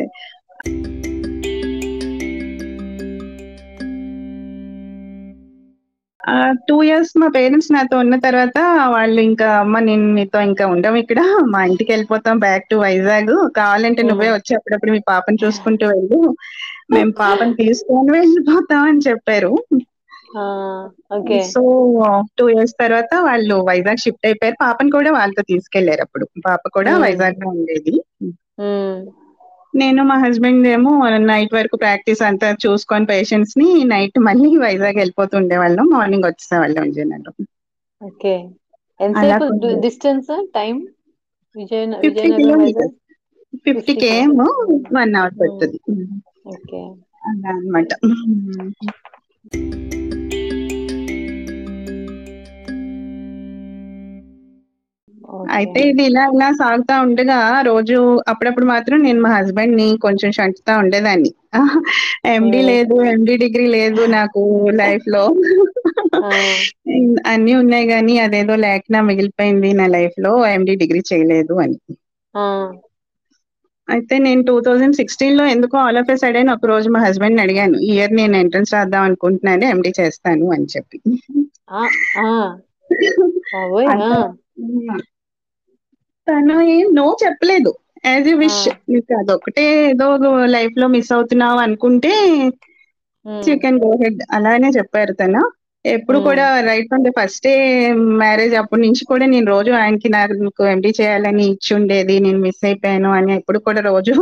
[6.69, 8.59] టూ ఇయర్స్ మా పేరెంట్స్ నాతో ఉన్న తర్వాత
[8.95, 11.21] వాళ్ళు ఇంకా అమ్మ నేను నీతో ఇంకా ఉండం ఇక్కడ.
[11.53, 13.31] మా ఇంటికి వెళ్ళిపోతాం బ్యాక్ టు వైజాగ్.
[13.59, 14.03] కావాలంటే.
[14.03, 16.21] నువ్వే వచ్చి అప్పుడప్పుడు మీ పాపని చూసుకుంటూ వెళ్ళు.
[16.93, 19.53] మేము పాపని తీసుకొని వెళ్ళిపోతాం అని చెప్పారు.
[21.17, 21.39] ఓకే.
[21.53, 21.61] సో
[22.39, 24.57] టూ ఇయర్స్ తర్వాత వాళ్ళు వైజాగ్ షిఫ్ట్ అయిపోయారు.
[24.61, 26.27] పాపని కూడా వాళ్ళతో తీసుకెళ్ళారు అప్పుడు.
[26.47, 26.93] పాప కూడా.
[27.05, 27.95] వైజాగ్లో ఉండేది.
[29.75, 30.93] నేను మా హస్బెండ్ ఏమో
[31.31, 35.87] నైట్ వరకు ప్రాక్టీస్ అంతా చూసుకొని పేషెంట్స్ని నైట్ మళ్ళీ వైజాగ్ వెళ్ళిపోతుండే వాళ్ళం.
[35.87, 37.47] మార్నింగ్ వచ్చేసేవాళ్ళం విజయనగరం.
[38.01, 38.35] ఓకే.
[39.01, 40.77] ఎంతసేపు distance time
[41.57, 42.65] Vizianagaram
[43.67, 44.33] fifty 50 KM
[44.97, 45.79] one hour పడుతుంది.
[46.47, 46.81] ఓకే.
[47.25, 47.91] అలా అనమాట
[55.55, 57.99] అయితే ఇది ఇలా ఇలా సాగుతా ఉండగా రోజు
[58.33, 61.31] అప్పుడప్పుడు మాత్రం నేను మా హస్బెండ్ని కొంచెం షంటుతా ఉండేదాన్ని.
[62.33, 64.41] ఎండి లేదు ఎండి డిగ్రీ లేదు నాకు
[64.81, 65.23] లైఫ్లో
[67.33, 71.79] అన్ని ఉన్నాయి కానీ అదేదో లేకనా మిగిలిపోయింది నా లైఫ్లో ఎండి డిగ్రీ చేయలేదు అని.
[73.89, 77.79] అయితే నేను టూ థౌజండ్ సిక్స్టీన్లో ఎందుకో ఆల్ ఆఫ్ ఎ సడన్ ఒక రోజు మా హస్బెండ్ అడిగాను
[77.83, 80.99] ఈ ఇయర్ నేను ఎంట్రన్స్ రాద్దాం అనుకుంటున్నాను ఎండి చేస్తాను అని చెప్పి.
[86.29, 87.71] తను ఏం నో చెప్పలేదు.
[88.07, 88.63] యాజ్ యూ విష్
[88.93, 90.07] నీకు అదొకటే ఏదో
[90.55, 92.13] లైఫ్లో మిస్ అవుతున్నావు అనుకుంటే
[93.45, 95.43] you um, can go ahead అలానే చెప్పారు తను.
[95.85, 97.53] ఎప్పుడు కూడా right from the first day
[98.21, 100.35] marriage అప్పటి నుంచి కూడా నేను రోజు ఆయనకి నాకు
[100.73, 102.17] ఎండి చేయాలని ఇచ్చి ఉండేది.
[102.19, 104.15] నేను మిస్ అయిపోయాను అని ఎప్పుడు కూడా రోజు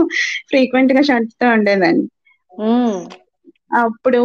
[0.51, 2.07] ఫ్రీక్వెంట్గా చదువుతూ ఉండేదాన్ని.
[3.81, 4.21] అప్పుడు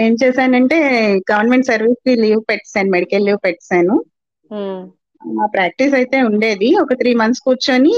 [0.00, 0.78] ఏం చేశానంటే
[1.30, 3.96] గవర్నమెంట్ సర్వీస్కి లీవ్ పెట్టాను మెడికల్ లీవ్ పెట్టాను.
[5.40, 6.68] ఆ ప్రాక్టీస్ అయితే ఉండేది.
[6.82, 7.94] ఒక త్రీ మంత్స్ కూర్చొని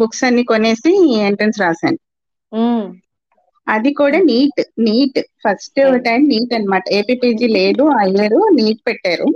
[0.00, 0.92] బుక్స్ అన్ని కొనేసి
[1.26, 1.98] ఎంట్రన్స్ రాశాను.
[3.66, 5.20] అది కూడా NEET NEET.
[5.42, 5.74] First
[6.06, 6.84] time NEET అన్నమాట.
[6.98, 9.28] ఏపీపీజీ లేదు ఆ ఇయర్ నీట్ పెట్టారు.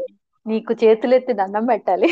[0.46, 2.08] నీకు చేతులెత్తి దండం పెట్టాలి.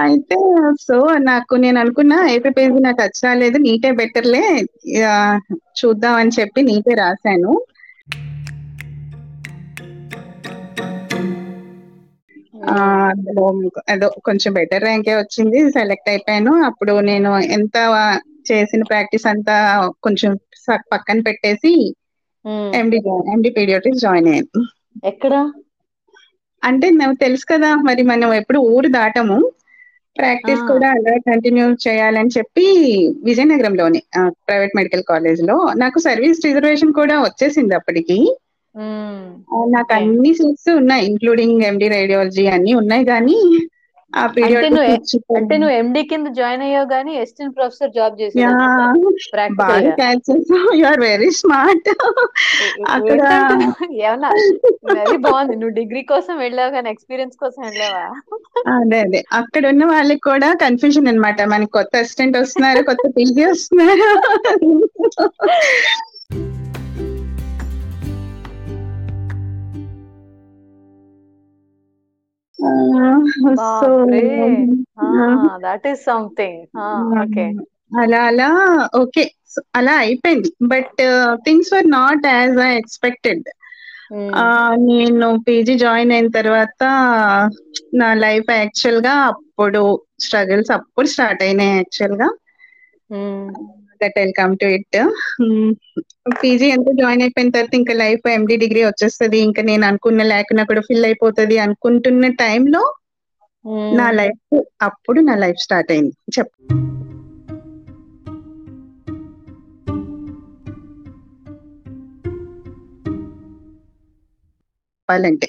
[0.00, 0.36] అయితే
[0.84, 4.44] సో నాకు నేను అనుకున్నా ఏపీపీజీ నాకు వచ్చి రాలేదు నీటే బెటర్లే.
[5.80, 7.52] చూద్దాం అని చెప్పి నీటే రాశాను.
[12.66, 13.44] ఆ, ఉమ్, అందులో
[13.92, 16.52] అదో కొంచెం బెటర్ ర్యాంకే వచ్చింది సెలెక్ట్ అయిపోయాను.
[16.68, 17.76] అప్పుడు నేను ఎంత
[18.50, 19.56] చేసిన ప్రాక్టీస్ అంతా
[20.02, 20.32] కొంచెం
[20.92, 21.72] పక్కన పెట్టేసి
[22.78, 22.98] ఎండి
[23.32, 24.62] ఎండి పీడియాటిక్స్ జాయిన్ అయ్యాను.
[25.08, 25.34] ఎక్కడ?
[26.62, 29.38] అంటే నాకు తెలుసు కదా మరి మనం ఎప్పుడు ఊరు దాటము.
[30.16, 32.66] ప్రాక్టీస్ కూడా అలా కంటిన్యూ చేయాలని చెప్పి
[33.28, 34.00] విజయనగరంలోని
[34.44, 35.56] ప్రైవేట్ మెడికల్ కాలేజ్లో.
[35.82, 38.18] నాకు సర్వీస్ రిజర్వేషన్ కూడా వచ్చేసింది అప్పటికి.
[39.74, 43.36] నాకు అన్ని సీట్స్ ఉన్నాయి ఇంక్లూడింగ్ ఎండి రేడియాలజీ అన్ని ఉన్నాయి కానీ
[44.12, 44.24] ఆ
[44.88, 48.52] వచ్చి అంటే నువ్వు ఎండి కింద జాయిన్ అయ్యావు కానీ అసిస్టెంట్ ప్రొఫెసర్ జాబ్ చేసావు
[50.74, 50.86] యు.
[50.88, 51.88] ఆర్ వెరీ స్మార్ట్
[52.94, 53.20] అక్కడ
[54.02, 54.30] ఏమన్నా
[54.94, 55.54] వెరీ బాగుంది.
[55.56, 58.04] నువ్వు డిగ్రీ కోసం వెళ్ళావు కానీ ఎక్స్పీరియన్స్ కోసం వెళ్ళావా?
[58.74, 59.20] అదే అదే.
[59.40, 61.40] అక్కడ ఉన్న వాళ్ళకి కూడా కన్ఫ్యూజన్ అన్నమాట.
[61.52, 64.08] మనకి కొత్త అసిస్టెంట్ వస్తున్నారు కొత్త పీజీ వస్తున్నారు.
[72.58, 72.70] సో
[73.56, 74.26] బాప్రే.
[75.64, 76.60] దట్ ఈస్ సంథింగ్
[77.22, 77.46] ఓకే
[78.02, 78.50] అలా అలా
[79.00, 79.24] ఓకే.
[79.78, 80.50] అలా అయిపోయింది.
[80.70, 81.00] But
[81.46, 83.44] things were not as I expected
[84.86, 86.82] నేను పీజీ జాయిన్ అయిన తర్వాత
[88.00, 89.82] నా లైఫ్ యాక్చువల్గా అప్పుడు
[90.24, 92.28] స్ట్రగుల్స్ అప్పుడు స్టార్ట్ అయినాయి యాక్చువల్గా
[94.02, 95.08] that I'll come to it
[96.44, 99.38] PG ఎంత జాయిన్ అయిపోయిన తర్వాత ఇంకా లైఫ్ ఎండి డిగ్రీ వచ్చేస్తుంది.
[99.38, 102.94] ఇంకా నేను అనుకున్న లేకున్నా కూడా ఫిల్ అయిపోతుంది అనుకుంటున్న టైంలో
[103.92, 106.12] నా లైఫ్ అప్పుడు నా లైఫ్ స్టార్ట్ అయింది.
[106.38, 106.48] చెప్
[115.10, 115.48] చెప్పాలంటే.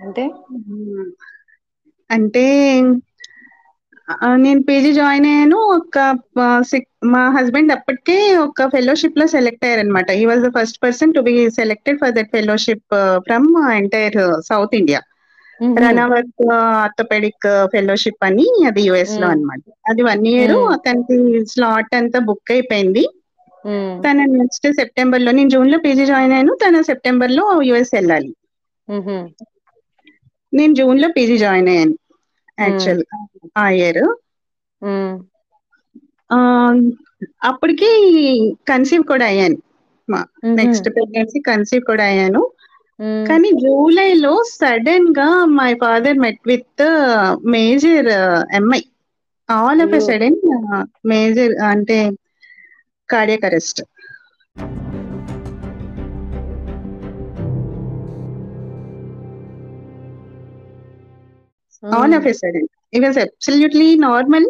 [0.00, 0.30] అంటే?
[2.10, 2.80] అంటే
[4.36, 5.56] నేను పీజీ జాయిన్ అయ్యాను.
[5.76, 5.98] ఒక
[7.04, 11.98] మా హస్బెండ్ అప్పటికే ఒక ఫెలోషిప్లో select అయ్యారనమాట he was the first person to be selected
[11.98, 12.94] for that fellowship
[13.26, 15.00] from entire south India
[15.80, 16.32] Ranawat
[16.80, 19.32] orthopedic fellowship అని అది యుఎస్లో Mm.
[19.32, 19.60] అన్నమాట.
[19.90, 20.72] అది వన్ ఇయర్ Mm.
[20.74, 21.16] అతనికి
[21.52, 23.04] స్లాట్ అంతా బుక్ అయిపోయింది.
[24.04, 26.52] తన నెక్స్ట్ సెప్టెంబర్లో నేను జూన్లో పీజీ జాయిన్ అయ్యాను.
[26.62, 28.30] తన సెప్టెంబర్లో యుఎస్ వెళ్ళాలి.
[30.52, 31.94] నేను జూన్లో పీజీ జాయిన్ అయ్యాను.
[32.58, 33.02] యాక్చువల్
[33.56, 33.64] ఆ.
[33.76, 34.02] ఇయర్
[37.48, 37.90] అప్పటికి
[38.68, 39.58] కన్సీవ్ కూడా అయ్యాను.
[40.58, 42.42] నెక్స్ట్ ప్రెగ్నెన్సీ కన్సీవ్ కూడా అయ్యాను.
[43.28, 46.84] కానీ జూలైలో సడన్గా my father met with
[47.50, 48.10] major
[48.54, 48.80] MI
[49.48, 50.08] all of a అయ్యో.
[50.08, 50.38] సడన్
[51.06, 51.98] మేజర్ అంటే
[53.08, 53.80] cardiac arrest
[61.96, 64.48] all of a sudden it was absolutely normal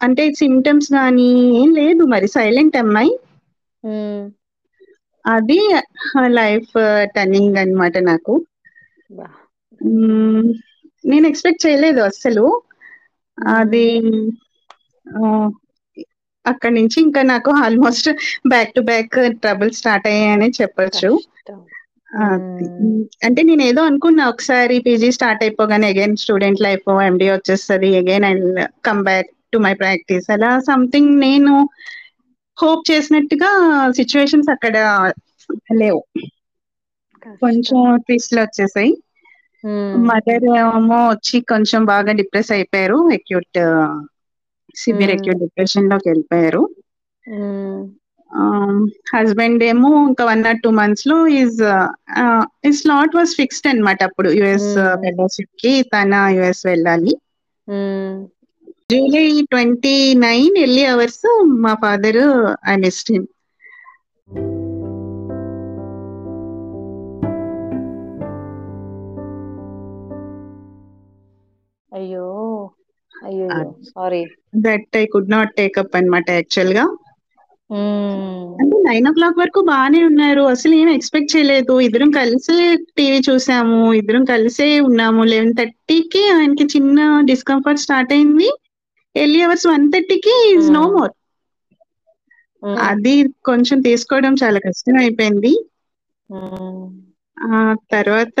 [0.00, 2.28] అంటే సిమ్టమ్స్ కానీ ఏం లేదు మరి.
[2.34, 3.12] సైలెంట్ అమ్మాయి
[5.24, 5.58] అది
[6.36, 6.72] లైఫ్
[7.14, 8.34] టర్నింగ్ అన్నమాట నాకు.
[11.04, 12.44] నేను ఎక్స్పెక్ట్ చేయలేదు అస్సలు.
[13.56, 13.86] అది
[16.44, 18.08] అక్కడి నుంచి ఇంకా నాకు almost
[18.48, 21.10] back to back trouble start అయ్యాయని చెప్పొచ్చు.
[23.26, 28.32] అంటే నేను ఏదో అనుకున్నా ఒకసారి పీజీ స్టార్ట్ అయిపోగానే అగైన్ స్టూడెంట్ లైఫ్ ఎండి వచ్చేస్తుంది again I
[28.88, 31.54] come back to my practice అలా సంథింగ్ నేను
[32.58, 33.50] హోప్ చేసినట్టుగా
[33.98, 34.76] సిచ్యువేషన్స్ అక్కడ
[35.80, 36.00] లేవు.
[37.42, 38.92] కొంచెం ట్విస్ట్లు వచ్చేసాయి.
[40.08, 43.60] మదర్ ఏమో వచ్చి కొంచెం బాగా డిప్రెస్ అయిపోయారు అక్యూట్
[44.74, 45.12] సివియర్.
[45.16, 46.62] అక్యూట్ డిప్రెషన్లోకి వెళ్ళిపోయారు.
[49.10, 51.60] హస్బెండ్ ఏమో ఇంకా వన్ ఆర్ టూ మంత్స్లో ఈజ్
[52.64, 54.96] ఈ స్లాట్ వాస్ ఫిక్స్డ్ అన్నమాట అప్పుడు యుఎస్ Hmm.
[55.04, 57.14] ఫెలోషిప్కి తన యుఎస్ వెళ్ళాలి
[58.90, 61.24] July twenty nine early hours
[61.62, 62.22] మా ఫాదర్
[62.68, 63.28] ఐ మిస్డ్ హిమ్
[71.92, 72.26] అయ్యో
[73.12, 73.46] అయ్యో.
[73.90, 74.22] Sorry
[74.64, 76.84] that I could not take up అన్నమాట యాక్చువల్గా
[78.58, 80.42] అంటే నైన్ ఓ క్లాక్ వరకు బాగానే ఉన్నారు.
[80.52, 81.74] అసలు ఏం ఎక్స్పెక్ట్ చేయలేదు.
[81.86, 82.56] ఇద్దరం కలిసే
[82.98, 83.78] టీవీ చూసాము.
[84.00, 85.22] ఇద్దరం కలిసే ఉన్నాము.
[85.24, 86.98] లెవెన్ థర్టీకి ఆయనకి చిన్న
[87.30, 88.48] డిస్కంఫర్ట్ స్టార్ట్ అయింది.
[89.14, 90.84] ఎర్లీ అవర్స్ వన్ థర్టీకి ఈజ్ నో.
[90.90, 91.12] మోర్.
[92.86, 95.52] అది కొంచెం తీసుకోవడం చాలా కష్టం అయిపోయింది
[97.36, 97.60] ఆ
[97.92, 98.38] తర్వాత.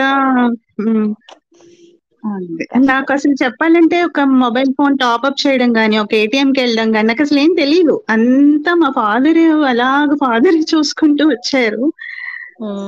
[2.84, 7.22] నాకు అసలు చెప్పాలంటే ఒక మొబైల్ ఫోన్ టాప్అప్ చేయడం గానీ ఒక ఏటీఎం కి వెళ్ళడం గానీ నాకు
[7.22, 11.84] అసలు ఏం తెలియదు అంతా మా ఫాదర్ అలాగ ఫాదర్ చూసుకుంటూ వచ్చారు.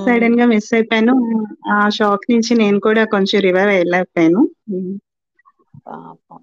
[0.02, 1.14] సడన్గా మిస్ అయిపోయాను.
[1.72, 4.42] ఆ షాక్ నుంచి నేను కూడా కొంచెం రివైవ్ అయ్యలేకపోయాను
[5.86, 6.40] పాపం.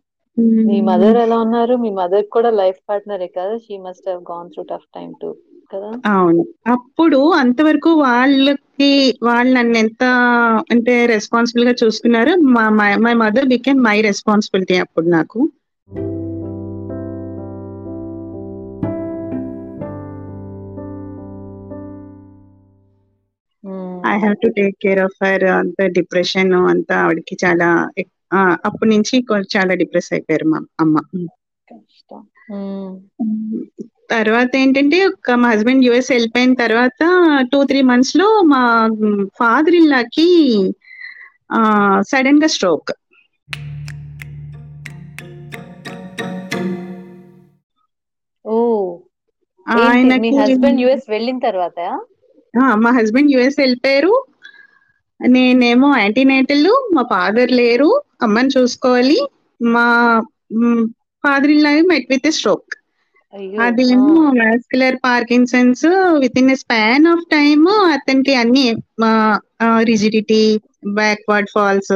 [0.67, 1.75] మీ మదర్ ఎలా ఉన్నారు?
[1.77, 3.56] మీ మదర్ కూడా లైఫ్ పార్ట్నరే కదా?
[3.60, 5.29] She must have gone through tough time too
[5.73, 5.91] కదా?
[6.09, 6.43] అవును.
[6.67, 8.89] అప్పుడు అంతవరకు వాళ్ళకి
[9.23, 10.03] వాళ్ళు నన్ను ఎంత
[10.71, 12.65] అంటే రెస్పాన్సిబుల్గా చూసుకున్నారు మా
[12.99, 15.39] my mother became my responsibility అప్పుడు నాకు.
[24.07, 27.69] I have to take care of her అంత డిప్రెషన్ అంతా ఆవిడకి చాలా
[28.65, 29.15] అప్పటి నుంచి
[29.55, 30.95] చాలా డిప్రెస్ అయిపోయారు మా అమ్మ.
[34.09, 37.01] తర్వాత ఏంటంటే ఒక మా హస్బెండ్ యుఎస్ వెళ్ళిపోయిన తర్వాత
[37.51, 38.61] టూ త్రీ మంత్స్లో మా
[39.39, 40.29] ఫాదర్ ఇల్లాకి
[42.07, 42.91] సడన్గా స్ట్రోక్
[48.45, 48.57] ఓ.
[49.67, 51.77] మీ ఆయనకి హస్బెండ్ యుఎస్ వెళ్ళిన తర్వాత?
[52.75, 54.13] మా హస్బెండ్ యుఎస్ వెళ్ళిపోయారు.
[55.19, 57.89] నేనేమో యాంటీనేటల్ మా ఫాదర్ లేరు.
[58.21, 59.19] అమ్మని చూసుకోవాలి.
[59.61, 59.85] మా
[61.23, 62.73] ఫాదర్ ఇల్లా మెట్ విత్ స్ట్రోక్
[63.63, 64.07] అదేమో
[64.39, 65.85] vascular parkinsons
[66.39, 68.65] within span of time అతనికి అన్ని
[69.83, 70.41] రిజిడిటీ
[70.93, 71.95] బ్యాక్వర్డ్ ఫాల్స్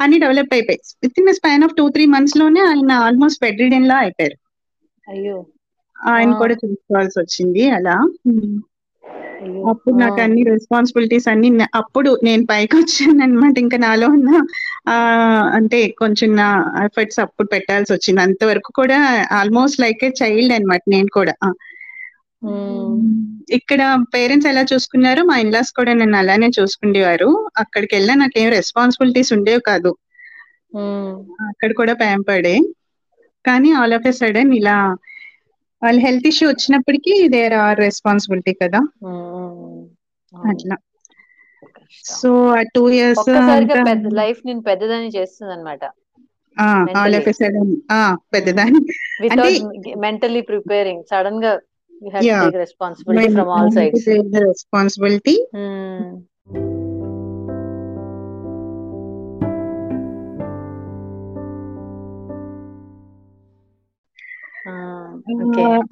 [0.00, 0.82] అన్ని డెవలప్ అయిపోయాయి.
[1.20, 4.36] Within span of two three మంత్స్లోనే ఆయన ఆల్మోస్ట్ బెడ్ రిడెన్ లా అయిపోయారు.
[5.04, 5.36] అయ్యో.
[5.96, 6.30] ఆయన.
[6.40, 7.96] కూడా చూసుకోవాల్సి వచ్చింది అలా.
[9.70, 10.18] అప్పుడు నాకు.
[10.24, 11.48] అన్ని రెస్పాన్సిబిలిటీస్ అన్ని
[11.80, 14.30] అప్పుడు నేను పైకి వచ్చాను అనమాట ఇంకా నాలో ఉన్న
[14.88, 14.96] ఆ
[15.58, 16.48] అంటే కొంచెం నా
[16.86, 18.20] ఎఫర్ట్స్ అప్పుడు పెట్టాల్సి వచ్చింది.
[18.26, 18.98] అంతవరకు కూడా
[19.40, 21.34] ఆల్మోస్ట్ లైక్ ఏ చైల్డ్ అన్నమాట నేను కూడా.
[23.58, 23.80] ఇక్కడ
[24.14, 27.28] పేరెంట్స్ ఎలా చూసుకున్నారు మా ఇన్లాస్ కూడా నన్ను అలానే చూసుకునేవారు
[27.62, 29.92] అక్కడికి వెళ్ళినా నాకేం రెస్పాన్సిబిలిటీస్ ఉండేవి కాదు.
[31.50, 32.56] అక్కడ కూడా ప్యాంపర్డే
[33.44, 34.76] కానీ ఆల్ ఆఫ్ ఎ సడన్ ఇలా
[35.82, 38.80] వాళ్ళ హెల్త్ ఇష్యూ వచ్చినప్పటికీ దేర్ ఆర్ రెస్పాన్సిబిలిటీ కదా.
[40.34, 40.76] అట్లా.
[42.14, 43.28] సో ఆ టూ ఇయర్స్
[44.20, 45.84] లైఫ్ నేను పెద్దదని చేస్తుంది అనమాట
[48.34, 48.80] పెద్దదాని
[49.22, 49.58] వితౌట్
[49.98, 51.52] మెంటలీ ప్రిపేరింగ్ సడన్గా
[52.62, 54.08] responsibility from all sides
[54.48, 55.36] responsibility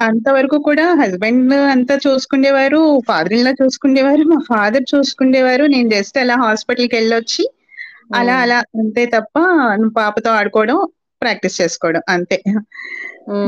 [0.07, 6.96] అంతవరకు కూడా హస్బెండ్ అంతా చూసుకునేవారు ఫాదర్ ఇల్లా చూసుకునేవారు మా ఫాదర్ చూసుకునేవారు నేను జస్ట్ అలా హాస్పిటల్కి
[6.96, 7.44] వెళ్ళొచ్చి
[8.14, 9.37] అలా అలా అంతే తప్ప
[9.96, 10.79] పాపతో ఆడుకోవడం
[11.22, 12.38] ప్రాక్టీస్ చేసుకోవడం అంతే.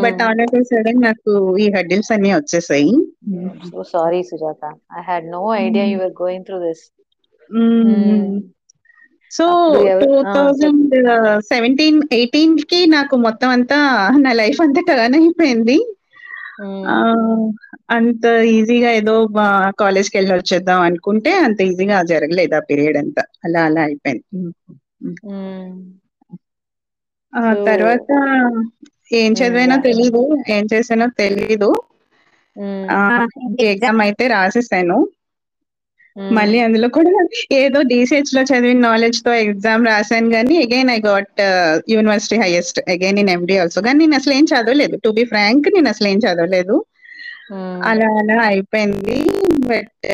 [0.04, 2.92] బట్ ఆల్ ఆఫ్ సడన్ నాకు ఈ హడ్డిల్స్ అన్ని వచ్చేసాయి.
[3.68, 4.62] So sorry Sujatha.
[4.98, 6.84] I had no idea you are going through this
[9.30, 9.46] so
[10.00, 10.94] two thousand
[11.48, 13.78] seventeen ఎయిటీన్కి నాకు మొత్తం అంతా
[14.24, 15.78] నా లైఫ్ అంతా టర్న్ అయిపోయింది.
[17.96, 19.14] అంత ఈజీగా ఏదో
[19.80, 23.24] కాలేజ్కి వెళ్ళి వచ్చేద్దాం అనుకుంటే అంత ఈజీగా జరగలేదు ఆ పీరియడ్ అంతా.
[23.46, 24.24] అలా అలా అయిపోయింది.
[27.66, 28.10] తర్వాత
[29.20, 29.76] ఏం చదివానో.
[29.86, 30.22] తెలీదు.
[30.54, 31.70] ఏం చేసానో తెలీదు.
[33.72, 34.98] ఎగ్జామ్ అయితే రాసేసాను.
[36.36, 37.10] మళ్ళీ అందులో కూడా
[37.58, 41.40] ఏదో డిసిహెచ్లో చదివిన నాలెడ్జ్తో ఎగ్జామ్ రాశాను కానీ again I got
[41.94, 44.96] university highest again in MD also కానీ నేను అసలు ఏం చదవలేదు.
[45.04, 46.76] టు బి ఫ్రాంక్ నేను అసలు ఏం చదవలేదు
[47.88, 49.18] అలా అలా అయిపోయింది.
[49.66, 50.06] బట్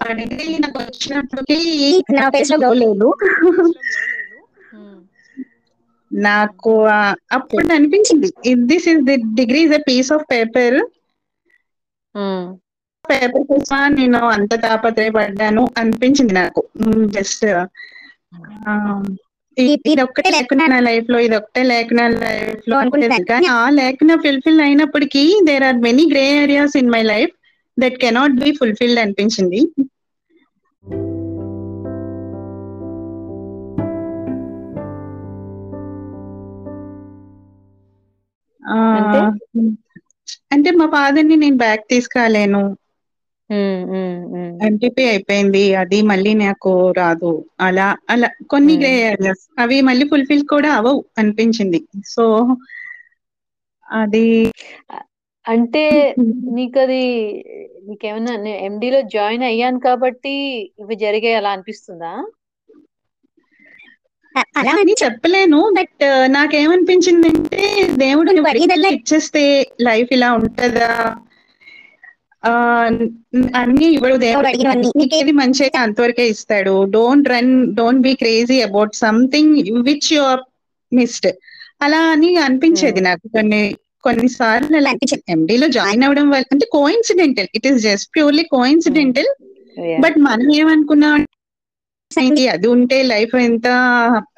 [0.00, 1.58] ఆ డిగ్రీ నాకు వచ్చినప్పటికి
[2.14, 3.08] నా ఫేస్లో glow లేదు
[4.72, 5.02] ఉమ్,
[6.10, 6.72] నాకు
[7.36, 8.28] అప్పుడు అనిపించింది.
[8.70, 10.78] This is the degree is a piece of paper
[13.04, 16.60] paper కోసం నేను అంత తాపత్రయపడ్డాను అనిపించింది నాకు
[17.16, 17.44] జస్ట్
[19.56, 25.22] ఇది ఒక్కటే లేకుండా నా లైఫ్లో ఇది ఒక్కటే లేకుండా లైఫ్లో అనుకునేది కానీ ఆ లేకుండా ఫుల్ఫిల్ అయినప్పటికీ
[25.48, 27.34] there are many grey areas in my life
[27.76, 29.60] that cannot be fulfilled అనిపించింది
[40.54, 40.70] అంటే?
[40.78, 42.62] మా ఫాదర్ని నేను బ్యాక్ తీసుకురాలేను.
[44.66, 45.62] ఎంపీపీ అయిపోయింది.
[45.74, 47.32] అది మళ్ళీ నాకు రాదు.
[47.60, 48.74] అలా అలా కొన్ని.
[48.76, 51.80] గ్రే ఏరియాస్ అవి మళ్ళీ ఫుల్ఫిల్ కూడా అవవు అనిపించింది.
[52.06, 52.24] సో
[53.86, 54.26] అది
[55.46, 55.82] అంటే
[56.56, 57.02] నీకు అది
[57.88, 58.34] నీకేమన్నా
[58.68, 60.34] MD లో జాయిన్ అయ్యాను కాబట్టి
[60.82, 62.12] ఇవి జరిగాయి అలా అనిపిస్తుందా?
[64.58, 65.58] అలా అని చెప్పలేను.
[65.76, 67.60] బట్ నాకేమనిపించింది అంటే
[67.96, 69.42] దేవుడు నువ్వు అడిగేదల్లా ఇచ్చేస్తే
[69.80, 70.90] లైఫ్ ఇలా ఉంటదా?
[73.60, 76.74] అన్ని ఇవ్వడు దేవుడు అడిగినవన్నీ నీకేది మంచి అయితే అంతవరకే ఇస్తాడు.
[76.94, 79.54] Don't run don't be crazy about something
[79.88, 80.24] which you
[80.92, 81.28] missed
[81.80, 83.62] అలా అని అనిపించేది నాకు కొన్ని
[84.04, 89.30] కొన్నిసార్లు అలా అనిపించింది MD లో జాయిన్ అవ్వడం వల్ల అంటే coincidental it is just purely coincidental.
[90.02, 91.20] But మనం ఏమనుకున్నాం
[92.54, 93.68] అది ఉంటే లైఫ్ ఎంత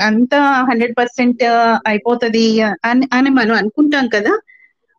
[0.06, 0.34] అంత
[0.68, 1.42] హండ్రెడ్ పర్సెంట్
[1.88, 2.44] అయిపోతది
[2.88, 4.32] అని అని మనం అనుకుంటాం కదా.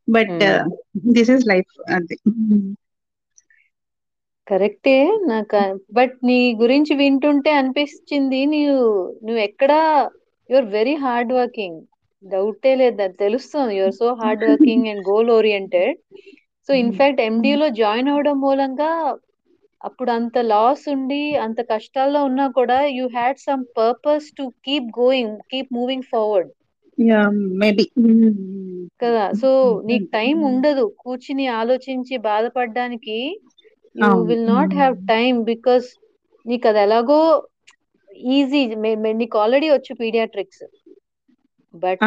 [0.08, 0.72] But Hmm.
[1.16, 2.16] This is life అది.
[4.48, 4.98] కరెక్టే.
[5.28, 5.62] నాకు
[5.94, 8.86] బట్ నీ గురించి వింటుంటే అనిపించింది నీవు
[9.24, 9.80] నువ్వు ఎక్కడా
[10.50, 11.82] యువర్ వెరీ హార్డ్ వర్కింగ్.
[12.24, 13.78] డౌటే లేదు అది తెలుస్తుంది.
[13.78, 15.98] Your so hard working and goal oriented.
[16.68, 19.18] So ఇన్ఫాక్ట్లో join అవడం మూలంగా
[19.82, 25.38] అప్పుడు అంత లాస్ ఉండి అంత కష్టాల్లో ఉన్నా కూడా you had some purpose to keep going
[25.52, 26.50] keep moving forward.
[27.60, 27.84] Maybe
[29.02, 29.32] కదా.
[29.42, 29.50] సో
[29.86, 30.94] నీకు టైం ఉండదు.
[31.00, 33.18] కూర్చుని ఆలోచించి బాధపడడానికి
[33.98, 34.12] you.
[34.30, 35.88] Will not have time because
[36.46, 37.22] నీకు అది ఎలాగో
[38.32, 38.62] ఈజీ
[39.22, 40.64] నీకు ఆల్రెడీ వచ్చు pediatrics
[41.84, 42.04] but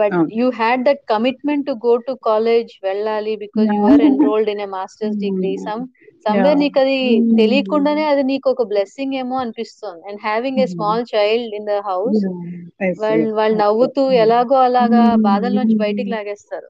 [0.00, 4.02] but you had that commitment to go to college వెళ్ళాలి because you are.
[4.10, 5.82] Enrolled in a masters degree some
[6.26, 6.58] somewhere.
[6.62, 7.26] నీకు అది Mm.
[7.38, 10.00] తెలియకుండానే అది నీకు ఒక బ్లెస్సింగ్ ఏమో అనిపిస్తుంది.
[10.08, 10.66] And having a.
[10.74, 12.22] Small child in the house
[12.98, 16.68] వాళ్ళు వాళ్ళు నవ్వుతూ ఎలాగో అలాగా బాధల నుంచి బయటికి లాగేస్తారు.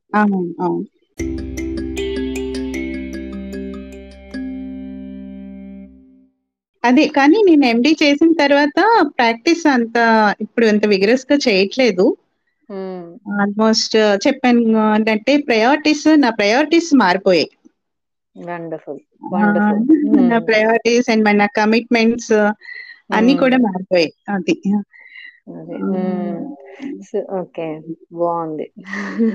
[6.84, 9.96] అదే కానీ నేను ఎండి చేసిన తర్వాత ప్రాక్టీస్ అంత
[10.40, 12.16] ఇప్పుడు అంత విగరస్గా చేయట్లేదు.
[12.72, 13.16] Hmm.
[13.40, 17.50] ఆల్మోస్ట్ చెప్పాను అంటే ప్రయారిటీస్ నా ప్రయారిటీస్ మారిపోయాయి.
[18.38, 22.32] వండర్ఫుల్ నా ప్రయారిటీస్ అండ్ మన కమిట్మెంట్స్
[23.12, 23.40] అన్ని Hmm.
[23.40, 24.12] కూడా మారిపోయాయి.
[24.28, 24.62] అది.
[27.30, 27.80] ఓకే
[28.12, 28.70] బాగుంది.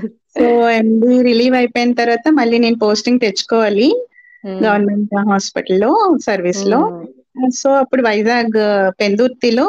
[0.08, 4.06] సో ఎండి రిలీవ్ అయిపోయిన తర్వాత మళ్ళీ నేను పోస్టింగ్ తెచ్చుకోవాలి.
[4.46, 4.64] Hmm.
[4.66, 6.78] గవర్నమెంట్ హాస్పిటల్లో సర్వీస్లో.
[6.78, 7.06] Hmm.
[7.56, 8.56] సో అప్పుడు వైజాగ్
[9.00, 9.66] పెందుర్తిలో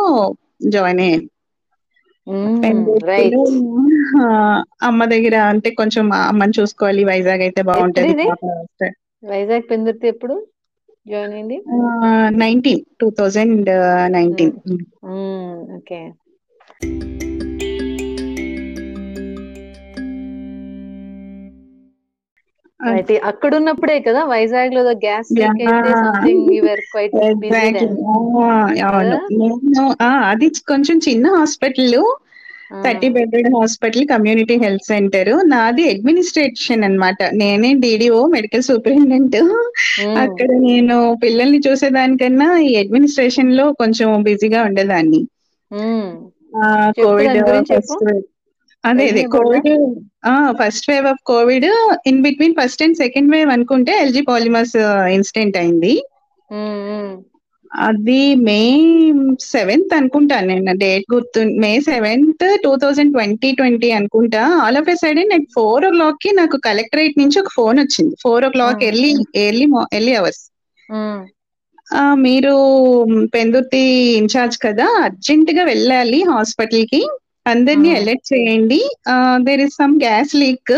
[0.68, 1.28] జాయిన్ అయ్యాను.
[2.64, 3.42] పెందుర్తిలో
[4.88, 8.14] అమ్మ దగ్గర అంటే కొంచెం అమ్మని చూసుకోవాలి వైజాగ్ అయితే బాగుంటది.
[9.24, 10.36] వైజాగ్ పెందుర్తి ఎప్పుడు
[11.06, 11.58] జాయిన్ అయింది?
[12.38, 13.70] Nineteen two thousand
[14.16, 14.54] nineteen
[15.78, 16.00] okay
[22.90, 25.32] అయితే అక్కడ ఉన్నప్పుడే కదా వైజాగ్లో గ్యాస్
[28.88, 29.18] అవును.
[30.30, 31.98] అది కొంచెం చిన్న hospital
[32.84, 35.32] thirty bedded hospital community health centre.
[35.52, 37.20] నాది అడ్మినిస్ట్రేషన్ అన్నమాట.
[37.42, 39.38] నేనే డిడిఓ మెడికల్ సూపరింటెండెంట్.
[40.24, 45.22] అక్కడ నేను పిల్లల్ని చూసేదానికన్నా ఈ అడ్మినిస్ట్రేషన్లో కొంచెం బిజీగా ఉండేదాన్ని.
[46.98, 47.40] కోవిడ్.
[47.70, 48.04] ఫస్ట్
[48.84, 49.70] అదే అదే covid
[50.60, 51.68] first wave of covid
[52.12, 54.78] in between first and second wave అనుకుంటే ఎల్జీ పాలిమర్స్
[55.18, 55.94] ఇన్సిడెంట్ అయింది.
[57.88, 58.18] అది
[58.48, 58.60] మే
[59.54, 64.44] సెవెంత్ అనుకుంటాను నేను డేట్ గుర్తు May seventh two thousand twenty twenty అనుకుంటా.
[64.64, 68.14] All of a sudden night four ఓ క్లాక్కి నాకు కలెక్టరేట్ నుంచి ఒక ఫోన్ వచ్చింది.
[68.24, 68.84] Four o'clock.
[68.90, 69.12] Early
[69.46, 69.68] early
[69.98, 70.44] early hours
[72.24, 72.54] మీరు
[73.34, 73.82] పెందుర్తి
[74.20, 77.02] ఇన్ఛార్జ్ కదా అర్జెంట్గా వెళ్ళాలి హాస్పిటల్కి
[77.46, 77.90] అందరినీ.
[77.96, 78.80] అలర్ట్ చేయండి.
[79.42, 80.76] There is some gas leak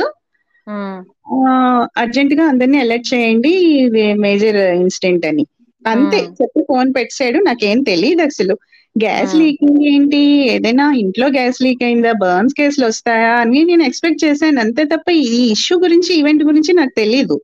[1.97, 3.51] అర్జెంట్గా అందరినీ అలర్ట్ చేయండి
[3.83, 5.45] ఇది మేజర్ ఇన్సిడెంట్ అని.
[5.85, 6.19] అంతే.
[6.39, 8.55] చెప్పి ఫోన్ పెట్టాడు నాకేం తెలియదు అసలు.
[8.95, 9.35] గ్యాస్.
[9.35, 10.21] లీకింగ్ ఏంటి?
[10.53, 12.11] ఏదైనా ఇంట్లో గ్యాస్ లీక్ అయిందా?
[12.21, 13.33] బర్న్స్ కేసులు వస్తాయా?
[13.35, 14.59] అని నేను ఎక్స్పెక్ట్ చేశాను.
[14.59, 17.37] అంతే తప్ప ఈ ఇష్యూ గురించి ఈవెంట్ గురించి నాకు తెలియదు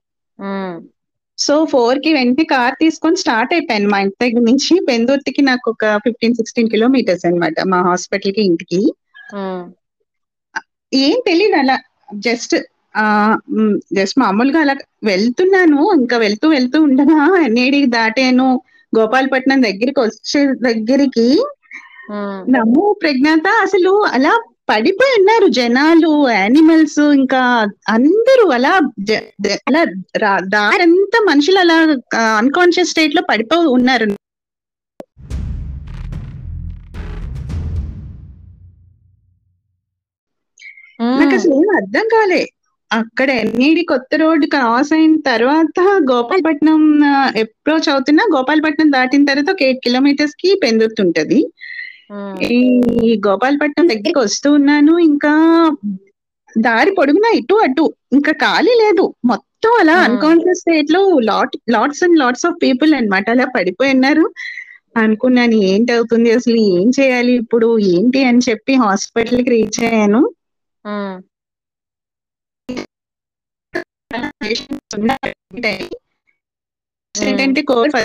[1.37, 3.89] సో ఫోర్కి వెంటనే కార్ తీసుకొని స్టార్ట్ అయిపోయాను.
[3.89, 7.57] మా ఇంటి దగ్గర నుంచి పెందుర్తికి నాకు ఒక ఫిఫ్టీన్ సిక్స్టీన్ కిలోమీటర్స్ అన్నమాట.
[7.67, 8.81] మా హాస్పిటల్కి ఇంటికి.
[10.91, 11.77] ఏం తెలియదు అలా.
[12.19, 12.55] జస్ట్
[12.95, 13.03] ఆ
[13.97, 15.79] జస్ట్ మామూలుగా అలా వెళ్తున్నాను.
[15.99, 18.49] ఇంకా వెళ్తూ వెళ్తూ ఉండగా ఎన్ఏడి దాటాను.
[18.93, 21.27] గోపాలపట్నం దగ్గరికి వచ్చే దగ్గరికి
[22.47, 24.33] నమ్ము ప్రజ్ఞాత అసలు అలా
[24.69, 27.41] పడిపోయి ఉన్నారు జనాలు యానిమల్స్ ఇంకా
[27.93, 28.73] అందరూ అలా
[29.69, 29.81] అలా
[30.53, 31.77] దారంతా మనుషులు అలా
[32.35, 34.07] అన్కాన్షియస్ స్టేట్లో పడిపోయి ఉన్నారు.
[41.15, 42.41] నాకు అసలు ఏం అర్థం కాలే.
[42.91, 45.79] అక్కడ ఎన్ఈడి కొత్త రోడ్ క్రాస్ అయిన తర్వాత
[46.09, 46.81] గోపాలపట్నం
[47.41, 51.39] అప్రోచ్ అవుతున్నా గోపాలపట్నం దాటిన తర్వాత ఒక ఎయిట్ కిలోమీటర్స్కి పెందుతుంటది
[52.51, 52.59] ఈ
[53.27, 54.93] గోపాలపట్నం దగ్గరికి వస్తూ ఉన్నాను.
[55.09, 55.31] ఇంకా
[56.55, 57.85] దారి పొడుగునా ఇటు అటు.
[58.17, 59.03] ఇంకా ఖాళీ లేదు.
[59.29, 59.47] మొత్తం
[59.79, 59.95] అలా.
[60.01, 63.25] అన్కాన్షియస్ స్టేట్లో lot lots and lots of people అన్నమాట.
[63.29, 64.25] అలా పడిపోయి ఉన్నారు.
[64.95, 66.29] అనుకున్నాను ఏంటి అవుతుంది?
[66.37, 67.67] అసలు ఏం చేయాలి ఇప్పుడు?
[67.93, 70.21] ఏంటి అని చెప్పి హాస్పిటల్కి రీచ్ అయ్యాను.
[77.15, 77.95] ఏంటంటే కోవిడ్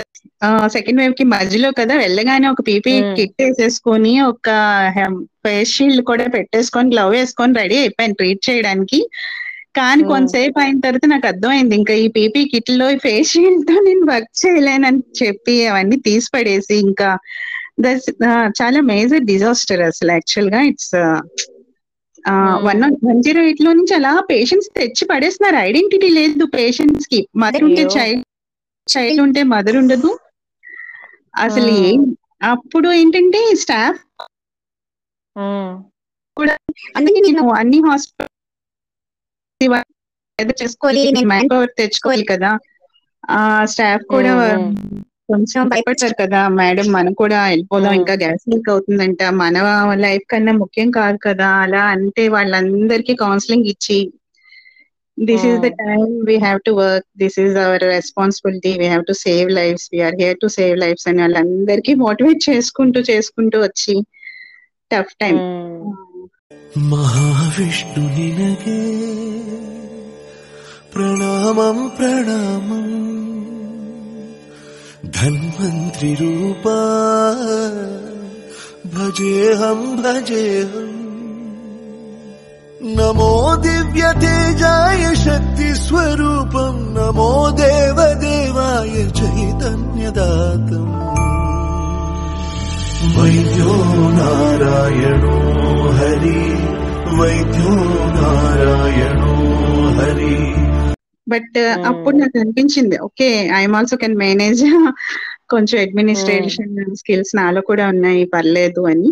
[0.73, 2.93] సెకండ్ వేవ్కి మధ్యలో కదా వెళ్ళగానే ఒక పీపీ.
[3.17, 4.47] కిట్ వేసేసుకొని ఒక
[5.45, 8.99] ఫేస్ షీల్డ్ కూడా పెట్టేసుకొని గ్లవ్ వేసుకొని రెడీ అయిపోయాను ట్రీట్ చేయడానికి
[9.79, 10.03] కానీ.
[10.11, 15.01] కొంతసేపు అయిన తర్వాత నాకు అర్థమైంది ఇంకా ఈ పీపీ కిట్లో ఈ ఫేస్ షీల్డ్తో నేను వర్క్ చేయలేనని
[15.21, 17.09] చెప్పి అవన్నీ తీసి పడేసి ఇంకా
[17.79, 18.09] దట్స్
[18.61, 20.93] చాలా మేజర్ డిజాస్టర్ అసలు యాక్చువల్గా ఇట్స్
[22.65, 25.57] వన్ వన్ జీరో ఎయిట్లో నుంచి అలా పేషెంట్స్ తెచ్చి పడేస్తున్నారు.
[25.67, 27.19] ఐడెంటిటీ లేదు పేషెంట్స్కి.
[27.43, 27.83] మదర్ ఉంటే.
[27.95, 28.23] చైల్డ్
[28.87, 30.11] చైల్డ్ ఉంటే మదర్ ఉండదు.
[31.45, 31.77] అసలు.
[31.85, 32.01] ఏం
[32.49, 34.01] అప్పుడు ఏంటంటే స్టాఫ్
[35.35, 35.73] ఉమ్,
[36.97, 38.33] అందుకే నేను అన్ని హాస్పిటల్
[40.55, 42.51] చేసుకోవాలి మ్యాన్ పవర్ తెచ్చుకోవాలి కదా.
[43.31, 43.39] ఆ
[43.73, 44.33] స్టాఫ్ కూడా
[45.29, 47.93] కొంచెం భయపడతారు కదా మేడం మనం కూడా వెళ్ళిపోదాం.
[47.99, 49.21] ఇంకా గ్యాస్ లీక్ అవుతుందంట.
[49.41, 49.55] మన
[50.03, 51.49] లైఫ్ కన్నా ముఖ్యం కాదు కదా.
[51.63, 53.99] అలా అంటే వాళ్ళందరికీ కౌన్సిలింగ్ ఇచ్చి
[55.17, 55.69] this is the.
[55.81, 60.17] Time we have to work this is our responsibility we have to save lives we are
[60.19, 63.95] here to save lives అని వాళ్ళందరికీ మోటివేట్ చేసుకుంటూ చేసుకుంటూ వచ్చి
[64.91, 65.93] టఫ్ టైం ఉమ్,
[66.91, 68.79] మహావిష్ణు నినగే
[70.93, 72.87] ప్రణామం ప్రణామం.
[75.15, 76.79] धन्वन्त्रिरूपा
[78.93, 80.95] भजेऽहम् भजेहम्
[82.97, 83.33] नमो
[83.63, 90.93] दिव्यतेजाय शक्तिस्वरूपम् नमो देवदेवाय चैतन्यदातम्।
[93.17, 93.73] वैद्यो
[94.19, 95.37] नारायणो
[95.97, 96.43] हरि
[97.19, 97.75] वैद्यो
[98.17, 99.35] नारायणो
[99.99, 100.76] हरि।
[101.27, 101.57] బట్.
[101.89, 104.63] అప్పుడు నాకు అనిపించింది okay I'm also can manage
[105.53, 109.09] కొంచెం అడ్మినిస్ట్రేషన్ స్కిల్స్ నాలో కూడా ఉన్నాయి పర్లేదు అని.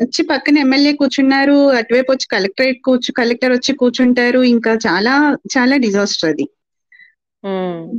[0.00, 5.14] వచ్చి పక్కన ఎమ్మెల్యే కూర్చున్నారు అటువైపు వచ్చి కలెక్టరేట్ కూర్చు కలెక్టర్ వచ్చి కూర్చుంటారు ఇంకా చాలా
[5.54, 6.46] చాలా డిజాస్టర్ అది.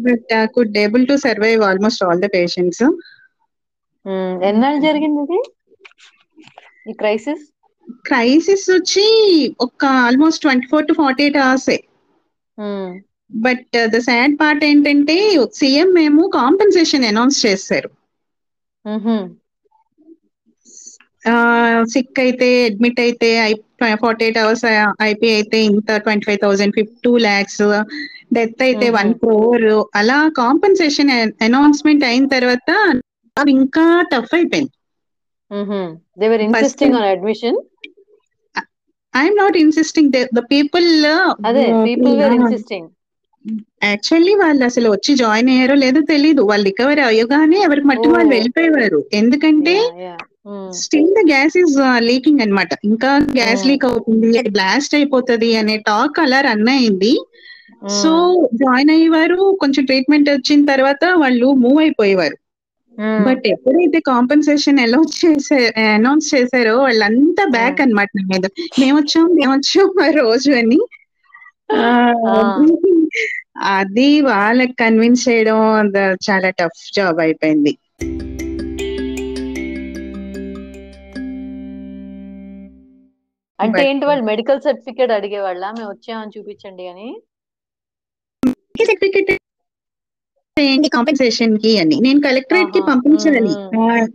[0.03, 0.25] But
[0.55, 2.83] could able to survive almost all the patients.
[4.49, 5.39] ఎన్నాళ్ళు జరిగింది ఇది?
[6.85, 7.45] ఈ క్రైసిస్?
[8.05, 9.05] క్రైసిస్ వచ్చి
[9.65, 11.69] ఒక almost twenty four to forty eight hours.
[13.31, 15.17] But the sad part ఏంటంటే
[15.59, 17.89] సీఎం మేము కాంపెన్సేషన్ అనౌన్స్ చేశారు.
[21.93, 23.29] సిక్ అయితే అడ్మిట్ అయితే
[24.01, 24.63] ఫార్టీ ఎయిట్ అవర్స్
[25.03, 27.61] ఐపీ అయితే ఇంత twenty five thousand fifty two lakhs
[28.37, 28.87] death అయితే.
[28.97, 29.67] వన్ క్రోర్
[29.99, 31.11] అలా కాంపెన్సేషన్
[31.47, 32.69] అనౌన్స్మెంట్ అయిన తర్వాత
[33.37, 34.73] అవి ఇంకా టఫ్ అయిపోయింది.
[37.09, 37.59] Admission
[39.17, 40.89] I'm not insisting the people
[43.83, 46.41] actually వాళ్ళు అసలు వచ్చి జాయిన్ అయ్యారో లేదో తెలీదు.
[46.41, 48.31] వాళ్ళు రికవర్ అయ్యగానే ఎవరికి మట్టి వాళ్ళు.
[48.33, 49.05] వెళ్ళిపోయేవారు.
[49.13, 49.75] ఎందుకంటే
[50.71, 52.69] still the gas is leaking అన్నమాట.
[52.83, 53.07] ఇంకా
[53.37, 53.71] గ్యాస్ Hmm.
[53.71, 57.13] లీక్ అవుతుంది అది బ్లాస్ట్ అయిపోతది అనే టాక్ అలా రన్ అయింది.
[58.01, 58.11] సో
[58.53, 62.37] జాయిన్ అయ్యేవారు కొంచెం ట్రీట్మెంట్ వచ్చిన తర్వాత వాళ్ళు మూవ్ అయిపోయేవారు.
[62.99, 65.59] బట్ ఎప్పుడైతే కాంపెన్సేషన్ అలౌన్స్ చేసే
[65.95, 67.81] అనౌన్స్ చేశారో వాళ్ళంతా బ్యాక్ Hmm.
[67.81, 68.45] అన్నమాట నా మీద.
[68.79, 70.79] మేము వచ్చాం మేము వచ్చాం ఆ రోజు అని.
[73.71, 75.59] అది వాళ్ళకి కన్విన్స్ చేయడం
[76.29, 77.73] చాలా టఫ్ జాబ్ అయిపోయింది.
[83.59, 85.71] అంటే ఏంటి వాళ్ళు మెడికల్ సర్టిఫికేట్ అడిగేవాళ్ళ?
[85.71, 87.09] మేము వచ్చామని చూపించండి అని?
[88.79, 89.31] సర్టిఫికెట్
[90.59, 91.99] ఏంటి కాంపెన్సేషన్కి అని.
[92.01, 93.51] నేను కలెక్టరేట్కి పంపించాలి.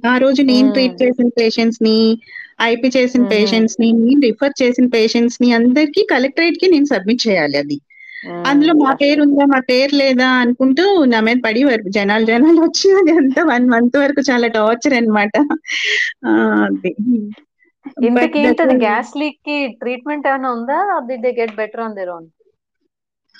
[0.09, 0.73] ఆ- రోజు నేను.
[0.73, 2.19] ట్రీట్ చేసిన పేషెంట్స్ని
[2.63, 3.25] ఐపీ చేసిన.
[3.25, 7.81] పేషెంట్స్ని నేను రిఫర్ చేసిన పేషెంట్స్ని అందరికి కలెక్టరేట్కి నేను సబ్మిట్ చేయాలి అది.
[8.47, 8.95] అందులో మా.
[8.95, 13.69] పేరు ఉందా మా పేరు లేదా అనుకుంటూ నా మీద పడేవారు జనాలు జనాలు వచ్చి అది అంతా వన్
[13.71, 15.31] మంత్ వరకు చాలా టార్చర్ అన్నమాట.
[16.27, 16.95] అది.
[18.01, 18.69] But ఇంతకీ that ఏంటది?
[18.69, 21.03] was- గ్యాస్ లీక్కి ట్రీట్మెంట్ ఏమైనా ఉందా?
[21.09, 22.27] D they get better on their own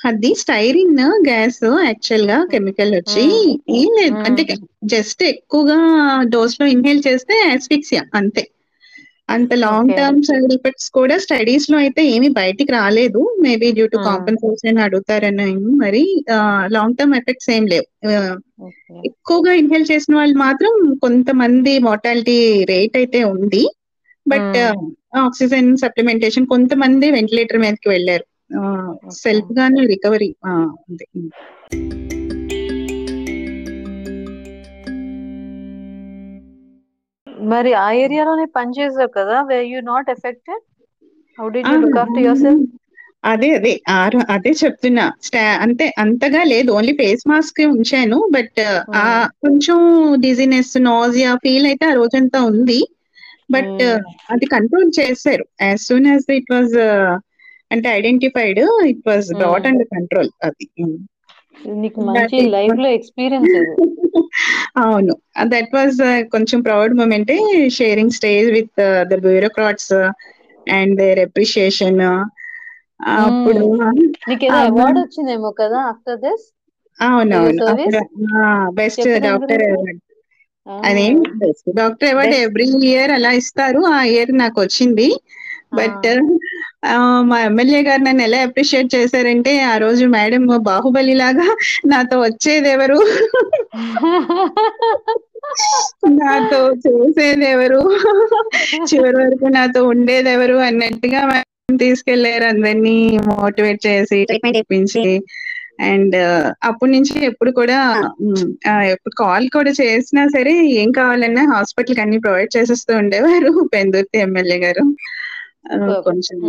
[0.05, 3.25] అది స్టైరిన్ గ్యాస్ యాక్చువల్గా కెమికల్ వచ్చి.
[3.77, 4.17] ఏం లేదు.
[4.27, 4.43] అంటే
[4.93, 5.79] జస్ట్ ఎక్కువగా
[6.35, 8.45] డోస్లో ఇన్హేల్ చేస్తే ఆస్ఫిక్సియా అంతే
[9.29, 9.93] అంత లాంగ్.
[9.97, 13.13] టర్మ్ సైడ్ ఎఫెక్ట్స్ కూడా స్టడీస్లో అయితే ఏమీ బయటికి రాలేదు
[13.45, 13.99] మేబీ డ్యూ టు.
[14.07, 15.49] కాంపెన్సేషన్ అడుగుతారని
[15.83, 16.03] మరి
[16.75, 17.87] లాంగ్ టర్మ్ ఎఫెక్ట్స్ ఏం లేవు
[19.09, 22.37] ఎక్కువగా ఇన్హేల్ చేసిన వాళ్ళు మాత్రం కొంతమంది మోర్టాలిటీ
[22.71, 23.63] రేట్ అయితే ఉంది
[24.27, 24.57] బట్.
[25.25, 28.25] ఆక్సిజన్ సప్లిమెంటేషన్ కొంతమంది వెంటిలేటర్ మీదకి వెళ్ళారు
[29.11, 30.35] సెల్ఫ్ గానే రికవరీ
[30.91, 31.07] ఉంది
[37.43, 40.63] మరి ఆ ఏరియాలోనే పనిచేసావు కదా were you not affected
[41.39, 42.73] how did you look after yourself
[43.25, 43.83] అదే అదే.
[43.89, 45.13] ఆరు- అదే చెప్తున్నా.
[45.23, 46.73] స్టా- అంతే అంతగా లేదు.
[46.73, 48.61] ఓన్లీ ఫేస్ మాస్క్ ఉంచాను బట్
[48.97, 49.79] ఆ కొంచెం
[50.21, 52.81] డిజినెస్ నాజియా ఫీల్ అయితే ఆ రోజంతా ఉంది.
[53.51, 53.83] బట్
[54.31, 55.45] అది కంట్రోల్ చేశారు.
[55.63, 56.75] As soon as it was
[57.75, 59.01] అంటే identified it
[59.39, 59.71] brought Hmm.
[59.71, 60.67] Under control అది.
[61.79, 63.57] నీకు మంచి లైఫ్లో ఎక్స్పీరియన్స్
[64.83, 65.15] అవును.
[65.51, 65.99] దట్ వాజ్
[66.33, 67.33] కొంచెం proud moment
[67.77, 69.93] sharing stage with the bureaucrats
[70.67, 72.01] and their appreciation
[73.21, 73.65] అప్పుడు
[74.25, 76.47] నీకు ఏదో ఆ, అవార్డ్ వచ్చిందేమో కదా ఆఫ్టర్ దిస్
[76.99, 77.63] అవునవును?
[78.79, 79.65] Best doctor.
[79.69, 80.01] అవార్డ్
[80.85, 82.35] అదేం best doctor award.
[82.41, 83.81] Every year అలా ఇస్తారు.
[83.93, 85.09] ఆ ఇయర్ నాకు వచ్చింది.
[85.79, 86.07] బట్
[87.29, 91.47] మా ఎమ్మెల్యే గారు నన్ను ఎలా అప్రిషియేట్ చేశారంటే ఆ రోజు మేడం బాహుబలి లాగా
[91.93, 92.99] నాతో వచ్చేది ఎవరు
[96.19, 97.81] నాతో చేసేది ఎవరు
[98.89, 102.97] చివరి వరకు నాతో ఉండేది ఎవరు అన్నట్టుగా మేడం తీసుకెళ్ళారు అందరినీ
[103.31, 105.05] మోటివేట్ చేసి ట్రీట్మెంట్ ఇప్పించి
[105.85, 106.17] అండ్
[106.69, 107.79] అప్పటి నుంచి ఎప్పుడు కూడా
[108.93, 114.85] ఎప్పుడు కాల్ కూడా చేసినా సరే ఏం కావాలన్నా హాస్పిటల్ అన్ని ప్రొవైడ్ చేసేస్తూ ఉండేవారు పెందుర్తి ఎమ్మెల్యే గారు.
[116.01, 116.41] కొంచెం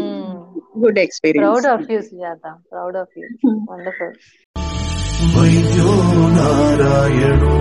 [0.80, 1.64] good experience.
[1.64, 2.54] Proud of you Sujatha.
[2.72, 3.26] Proud of you.
[3.26, 3.66] Hmm.
[3.72, 4.14] Wonderful.
[5.40, 5.86] వైద్యో
[6.30, 7.58] నారాయణో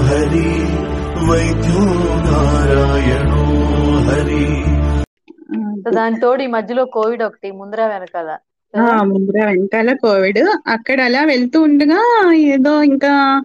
[0.00, 0.50] హరి.
[1.30, 3.42] వైద్యో నారాయణో
[4.08, 4.66] హరి
[5.94, 8.38] దాని తోడు ఈ మధ్యలో కోవిడ్ ఒకటి ముందర వెనకాల.
[9.02, 10.38] ముందర వెనకాల కోవిడ్.
[10.66, 13.42] అక్కడ అలా వెళ్తూ ఉండగా ఏదో ఇంకా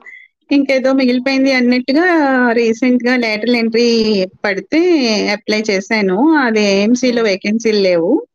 [0.52, 2.06] ఇంకేదో మిగిలిపోయింది అన్నట్టుగా
[2.52, 4.80] రీసెంట్గా లేటరల్ ఎంట్రీ పడితే
[5.28, 6.36] అప్లై చేశాను.
[6.36, 8.26] అది AMC లో వేకెన్సీలు లేవు.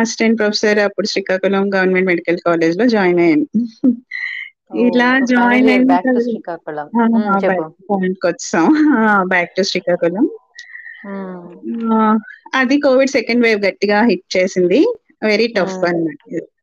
[0.00, 3.46] అసిస్టెంట్ ప్రొఫెసర్ అప్పుడు శ్రీకాకుళం గవర్నమెంట్ మెడికల్ కాలేజ్లో జాయిన్ అయ్యాను.
[4.76, 6.90] ఇలా జాయిన్ అయిన బ్యాక్ టు తర్వాత- శ్రీకాకుళం.
[7.00, 7.62] ఆ, Hmm, చెప్పు.
[7.62, 8.74] back point కి వచ్చాం
[9.28, 10.28] బ్యాక్ టు శ్రీకాకుళం.
[12.54, 14.94] అది కోవిడ్ సెకండ్ వేవ్ గట్టిగా హిట్ చేసింది.
[15.24, 15.76] Very tough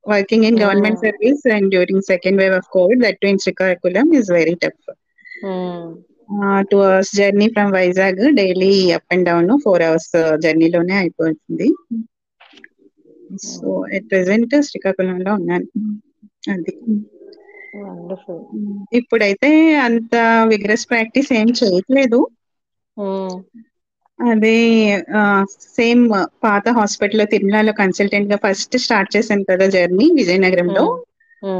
[0.03, 0.05] Hmm.
[0.05, 1.05] అన్నమాట working in government Hmm.
[1.05, 4.89] Service and during second wave of covid that in Srikakulam is very tough
[5.43, 5.83] Hmm.
[6.71, 10.11] Two hours journey from Vizag daily up and down four hours
[10.43, 11.67] జర్నీలోనే అయిపోతుంది
[13.47, 15.67] so at present శ్రీకాకుళంలో ఉన్నాను
[16.49, 16.73] అది
[17.81, 18.43] wonderful
[18.93, 19.49] ఇప్పుడైతే
[19.87, 20.15] అంత
[20.47, 22.21] vigorous practice ఏం చేయట్లేదు
[22.97, 23.33] Hmm.
[24.19, 24.55] అదే
[25.75, 26.01] same
[26.43, 30.85] పాత హాస్పిటల్ తిరుమలలో కన్సల్టెంట్గా ఫస్ట్ స్టార్ట్ చేశాను కదా జర్నీ విజయనగరంలో.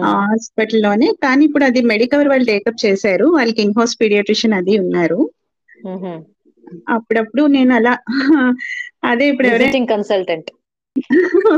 [0.05, 3.27] ఆ హాస్పిటల్లోనే కానీ ఇప్పుడు అది మెడికవర్ వాళ్ళు టేకప్ చేశారు.
[3.37, 5.19] వాళ్ళకి ఇన్ హౌస్ పీడియాట్రిషియన్ అది ఉన్నారు.
[6.95, 7.93] అప్పుడప్పుడు నేను అలా
[9.09, 10.49] అదే ఇప్పుడు ఎవరైనా కన్సల్టెంట్.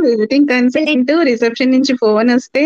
[0.03, 2.63] విజిటింగ్ కన్సల్టెంట్ రిసెప్షన్ నుంచి ఫోన్ వస్తే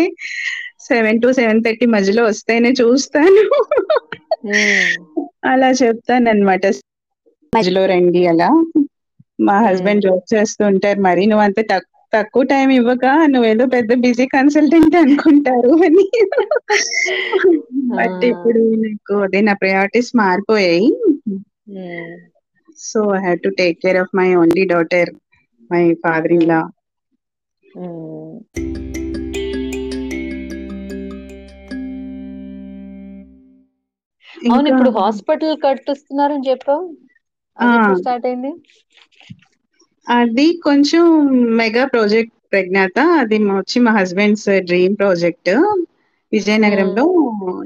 [0.88, 3.44] సెవెన్ టు సెవెన్ థర్టీ మధ్యలో వస్తేనే చూస్తాను.
[5.50, 6.64] అలా చెప్తాను అనమాట
[7.56, 8.64] మధ్యలో రండి అలా.
[9.40, 11.00] మా హస్బెండ్ జోక్ చేస్తూ ఉంటారు.
[11.00, 16.10] మరి నువ్వు అంత తక్- తక్కువ టైం ఇవ్వక నువ్వేదో పెద్ద బిజీ కన్సల్టెంట్ అనుకుంటారు అని.
[17.82, 20.96] బట్ ఇప్పుడు నాకు అదే నా ప్రయారిటీస్ మారిపోయాయి.
[22.78, 25.10] So I have to take care of my only daughter
[25.72, 26.68] my father in law
[34.52, 36.94] అవును ఇప్పుడు హాస్పిటల్ కట్టిస్తున్నారని చెప్పావు?
[37.56, 37.76] అది.
[37.76, 38.52] ఎప్పుడు స్టార్ట్ అయింది
[40.06, 41.04] అది కొంచెం
[41.56, 45.50] మెగా ప్రాజెక్ట్ ప్రజ్ఞాత అది మా- వచ్చి మా హస్బెండ్స్ డ్రీమ్ ప్రాజెక్ట్
[46.32, 47.04] విజయనగరంలో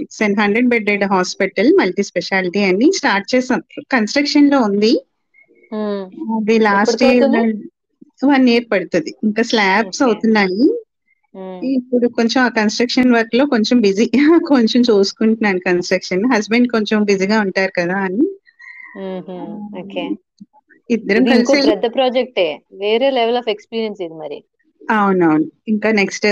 [0.00, 3.60] it's and hundred bedded hospital multi speciality అని స్టార్ట్ చేసాం
[3.92, 4.92] కన్స్ట్రక్షన్లో ఉంది.
[6.36, 7.26] అది లాస్ట్ ఇయర్?
[8.26, 10.02] వన్ ఇయర్ పడుతుంది ఇంకా స్లాబ్స్.
[10.02, 10.64] అవుతున్నాయి.
[11.74, 14.06] ఇప్పుడు కొంచెం ఆ కన్స్ట్రక్షన్ వర్క్లో కొంచెం బిజీ
[14.48, 18.26] కొంచెం చూసుకుంటున్నాను కన్స్ట్రక్షన్ హస్బెండ్ కొంచెం బిజీగా ఉంటారు కదా అని.
[19.78, 20.10] ఓకే.
[20.90, 22.60] ఇద్దరం కలిసి పెద్ద ప్రాజెక్టే.
[22.72, 24.44] వేరే లెవెల్ ఆఫ్ ఎక్స్పీరియన్స్ ఇది మరి.
[24.90, 25.50] అవునవును.
[25.68, 26.26] ఇంకా నెక్స్ట్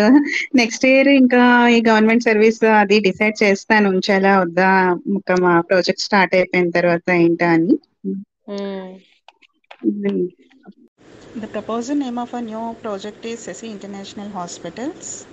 [0.55, 3.89] నెక్స్ట్ ఇయర్ ఇంకా ఈ గవర్నమెంట్ సర్వీస్ అది డిసైడ్ చేస్తాను.
[3.89, 4.99] ఉంచాలా వద్దా?
[5.07, 7.79] ఇంకా మా ప్రాజెక్ట్ స్టార్ట్ అయిపోయిన తర్వాత ఏంటా అని.
[11.37, 15.27] The proposed name of a new project is Sesi International Hospitals.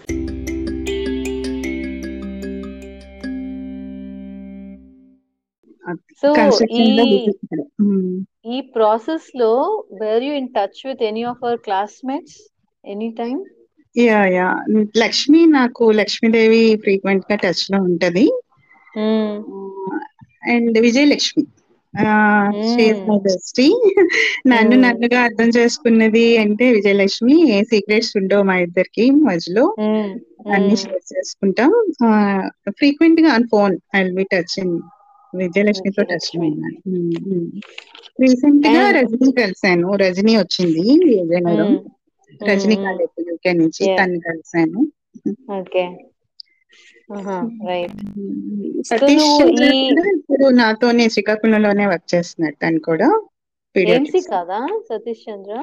[6.22, 6.30] So
[8.48, 9.52] ఈ ప్రాసెస్లో
[10.02, 12.38] were you in touch with any of our classmates
[12.84, 13.40] any time
[13.96, 14.30] yeah!
[14.34, 14.62] Yeah!
[15.04, 18.26] Lakshmi నాకు లక్ష్మీదేవి ఫ్రీక్వెంట్‌గా టచ్‌లో ఉంటది.
[18.98, 20.00] ఆహ్,
[20.54, 21.44] అండ్ విజయలక్ష్మి.
[23.26, 23.68] బెస్టీ.
[24.52, 27.36] నన్ను నన్నుగా అర్థం చేసుకున్నది అంటే విజయలక్ష్మి.
[27.52, 29.66] ఏ సీక్రెట్స్ ఉండవు మా ఇద్దరికీ మధ్యలో.
[30.56, 31.72] అన్నీ షేర్ చేసుకుంటాం.
[32.08, 34.76] ఆహ్, ఫ్రీక్వెంట్‌గా on phone I will be touching.
[35.36, 36.04] విజయలక్ష్మితో.
[36.88, 37.16] Hmm.
[37.26, 37.62] Hmm.
[38.22, 39.96] రీసెంట్‌గా అండ్ రజనీ కలిసాను.
[39.96, 40.82] రజనీ వచ్చింది
[43.30, 44.80] యూకే నుంచి తన్ని కలిసాను.
[45.60, 45.86] ఓకే.
[48.86, 49.42] సతీష్
[50.18, 53.10] ఇప్పుడు నాతోనే శ్రీకాకుళంలోనే వర్క్ చేస్తున్నాడు తను కూడా.
[54.28, 54.60] కాదా
[54.90, 55.54] సతీష్ చంద్ర?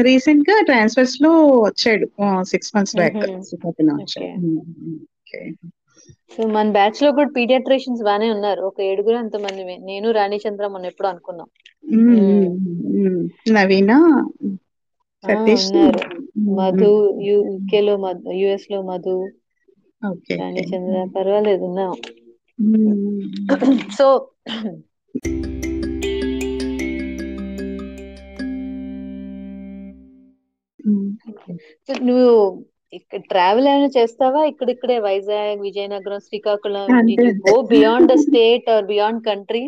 [0.00, 2.06] రీసెంట్గా ట్రాన్స్ఫర్స్లో వచ్చాడు.
[2.44, 3.44] Six months back.
[3.44, 4.36] శ్రీకాకుళం వచ్చాడు.
[4.94, 5.52] ఓకే.
[6.08, 8.62] సో మన బ్యాచ్లో కూడా పీడియాట్రిషియన్స్ బానే ఉన్నారు.
[8.62, 11.46] ఒక ఏడుగురు అంతమంది నేను రాణి చంద్ర మొన్న ఎప్పుడు అనుకున్నాం.
[11.94, 13.28] మ్మ్.
[13.52, 14.24] నవీన?
[15.26, 15.92] సతీష్?
[16.38, 17.20] మధు.
[17.22, 19.28] యూకే లో మధు యుఎస్లో మధు
[20.38, 21.94] రాణి చంద్ర పర్వాలేదు ఉన్నాం.
[23.98, 24.28] సో
[32.02, 34.40] నువ్వు ఇక్కడ ట్రావెల్ ఏమైనా చేస్తావా?
[34.44, 36.86] ఇక్కడిక్కడే Vizag Vizianagaram Srikakulam
[37.46, 39.64] go beyond the state or beyond country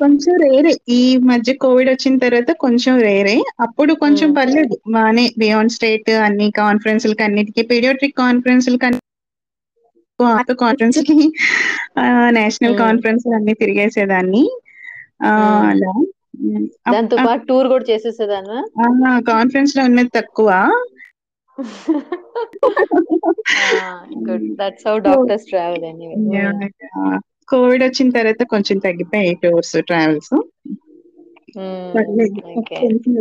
[0.00, 4.76] కొంచెం రేరే ఈ మధ్య కోవిడ్ వచ్చిన తర్వాత కొంచెం రేరే అప్పుడు కొంచెం పర్లేదు.
[4.90, 8.90] బానే బియాండ్ స్టేట్ అన్ని కాన్ఫరెన్స్లకి అన్నిటికీ పీడియాట్రిక్ కాన్ఫరెన్స్లకి
[10.60, 11.16] కాన్ఫరెన్స్కి
[12.30, 14.44] నేషనల్ కాన్ఫరెన్స్ అన్ని తిరిగేసేదాన్ని.
[15.22, 15.30] ఆ,
[15.70, 15.92] అలా.
[16.90, 18.58] దాంతో పాటు టూర్ కూడా చేసేసేదానా
[19.30, 20.50] కాన్ఫరెన్స్లో ఉన్నది తక్కువ.
[24.26, 26.18] Good that's how doctors travel anyway
[27.50, 30.32] covid వచ్చిన తర్వాత కొంచెం తగ్గిపోయాయి టూర్స్ ట్రావెల్స్.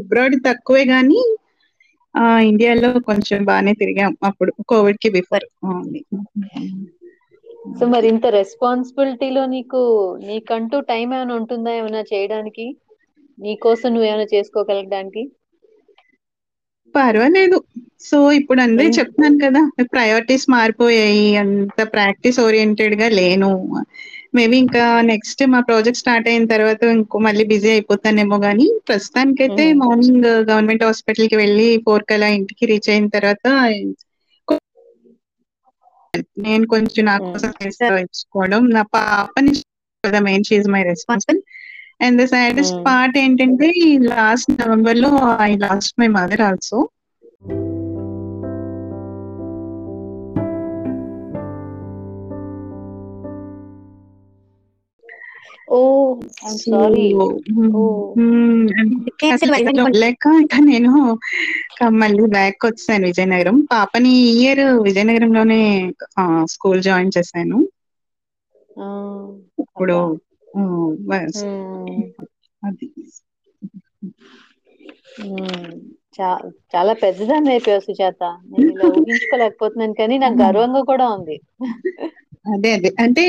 [0.02, 1.20] అబ్రాడ్ తక్కువే గానీ
[2.16, 5.46] ఆ ఇండియాలో కొంచెం బాగానే తిరిగాం అప్పుడు కోవిడ్కి బిఫోర్
[7.76, 9.82] సో మరి ఇంత రెస్పాన్సిబిలిటీలో నీకు
[10.26, 12.66] నీకంటూ టైం ఏమైనా ఉంటుందా ఏమైనా చేయడానికి?
[13.38, 15.24] నీ కోసం నువ్వు ఏమైనా చేసుకోగలగడానికి?
[16.96, 17.58] పర్వాలేదు.
[18.02, 19.62] సో ఇప్పుడు అందరూ చెప్తున్నాను కదా
[19.94, 23.52] ప్రయారిటీస్ మారిపోయాయి అంత ప్రాక్టీస్ ఓరియంటెడ్గా లేను.
[24.38, 30.28] మేబీ ఇంకా నెక్స్ట్ మా ప్రాజెక్ట్ స్టార్ట్ అయిన తర్వాత ఇంకో మళ్ళీ బిజీ అయిపోతానేమో కానీ ప్రస్తుతానికైతే మార్నింగ్
[30.50, 33.46] గవర్నమెంట్ హాస్పిటల్కి వెళ్ళి ఫోర్ కలా ఇంటికి రీచ్ అయిన తర్వాత
[36.46, 37.52] నేను కొంచెం నా కోసం
[38.76, 39.52] నా పాపని
[40.04, 41.40] కదా main she's my responsible
[42.00, 43.70] and the saddest part ఏంటంటే
[44.10, 46.80] లాస్ట్ నవంబర్లో I lost my mother also
[59.95, 60.91] లేక ఇంకా నేను
[62.02, 63.58] మళ్ళీ బ్యాక్ వచ్చాను విజయనగరం.
[63.74, 65.62] పాపని ఇయర్ విజయనగరంలోనే
[66.54, 67.60] స్కూల్ జాయిన్ చేశాను.
[69.64, 69.98] ఇప్పుడు
[72.64, 72.88] అది
[76.70, 78.22] చాలా పెద్దదాన్ని అయిపోయావు సుజాత.
[78.51, 81.38] నేను ఇలా ఊహించుకోలేకపోతున్నాను కానీ నాకు గర్వంగా కూడా ఉంది.
[82.53, 82.89] అదే అదే.
[83.03, 83.24] అంటే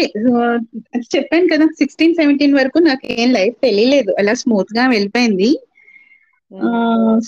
[1.12, 4.12] చెప్పాను కదా సిక్స్టీన్ సెవెంటీన్ వరకు నాకు ఏం లైఫ్ తెలియలేదు.
[4.20, 5.49] అలా స్మూత్గా వెళ్ళిపోయింది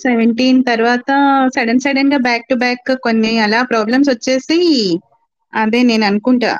[0.03, 1.09] సెవెంటీన్ తర్వాత
[1.57, 4.59] సడన్ సడన్గా బ్యాక్ టు బ్యాక్ కొన్ని అలా ప్రాబ్లమ్స్ వచ్చేసి
[5.53, 6.51] అదే నేను అనుకుంటా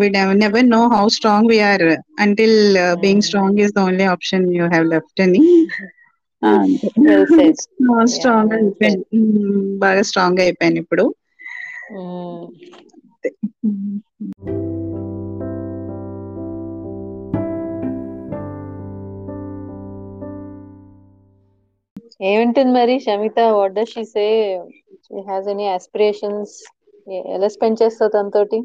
[0.00, 0.08] we
[0.40, 1.86] never know how strong we are
[2.18, 2.56] until
[3.02, 5.42] being strong is the only option you have left అని.
[8.12, 9.04] స్ట్రాంగ్ అయిపోయాను
[9.78, 11.04] బాగా స్ట్రాంగ్ అయిపోయాను ఇప్పుడు.
[22.28, 24.24] ఏమింటుంది మరి Shamitha what does she say
[25.04, 26.54] she has any aspirations
[27.30, 28.58] ఎలా స్పెండ్ చేస్తావు తనతోటి?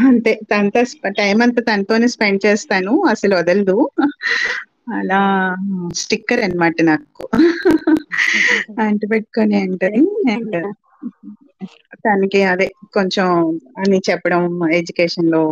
[0.00, 0.32] అంతే.
[0.50, 0.80] తనతో
[1.18, 2.92] టైం అంతా తనతోనే స్పెండ్ చేస్తాను.
[3.12, 3.76] అసలు వదలదు.
[4.96, 5.20] అలా
[6.00, 7.24] స్టిక్కర్ అనమాట నాకు.
[8.82, 10.58] అంటి పెట్టుకొని ఉంటది అండ్
[12.04, 12.66] తనకి అదే
[12.96, 13.28] కొంచెం
[13.80, 14.42] అని చెప్పడం
[14.78, 15.42] ఎడ్యుకేషన్లో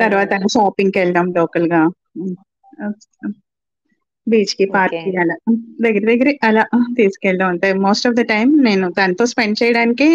[0.00, 1.82] తర్వాత షాపింగ్కి వెళ్ళడం లోకల్గా
[4.26, 5.34] బీచ్కి పార్క్కి అలా
[5.84, 6.62] దగ్గర దగ్గర అలా
[6.98, 10.06] తీసుకెళ్ళడం అంటే మోస్ట్ ఆఫ్ ద టైం నేను తనతో స్పెండ్ చేయడానికి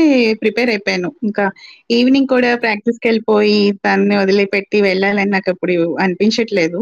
[0.41, 1.09] ప్రిపేర్ అయిపోయాను.
[1.22, 1.45] ఇంకా
[1.89, 6.82] ఈవినింగ్ కూడా ప్రాక్టీస్కి వెళ్ళిపోయి తన్ని వదిలిపెట్టి వెళ్ళాలని నాకు ఇప్పుడు అనిపించట్లేదు.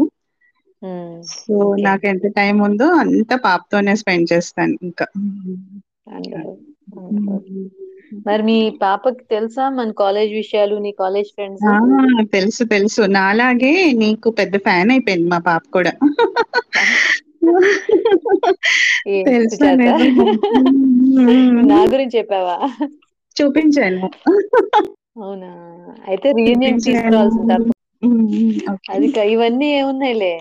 [1.32, 5.06] సో ఓకే నాకు ఎంత టైం ఉందో అంత పాపతోనే స్పెండ్ చేస్తాను ఇంకా.
[6.08, 7.66] వండర్ఫుల్ వండర్ఫుల్
[8.26, 11.70] మరి మీ పాపకి తెలుసా మన కాలేజ్ విషయాలు నీ కాలేజ్ ఫ్రెండ్స్?
[12.34, 13.02] తెలుసు తెలుసు.
[13.16, 15.92] నాలాగే నీకు పెద్ద ఫ్యాన్ అయిపోయింది మా పాప కూడా.
[19.26, 19.70] తెలుసా
[21.68, 22.56] నా గురించి చెప్పావా?
[23.36, 24.08] చూపించాను.
[25.20, 25.50] అవునా?
[26.08, 26.80] అయితే రీయూనియన్
[28.70, 28.94] ఓకే.
[28.94, 30.34] అది ఇవన్నీ ఏమున్నాయిలే?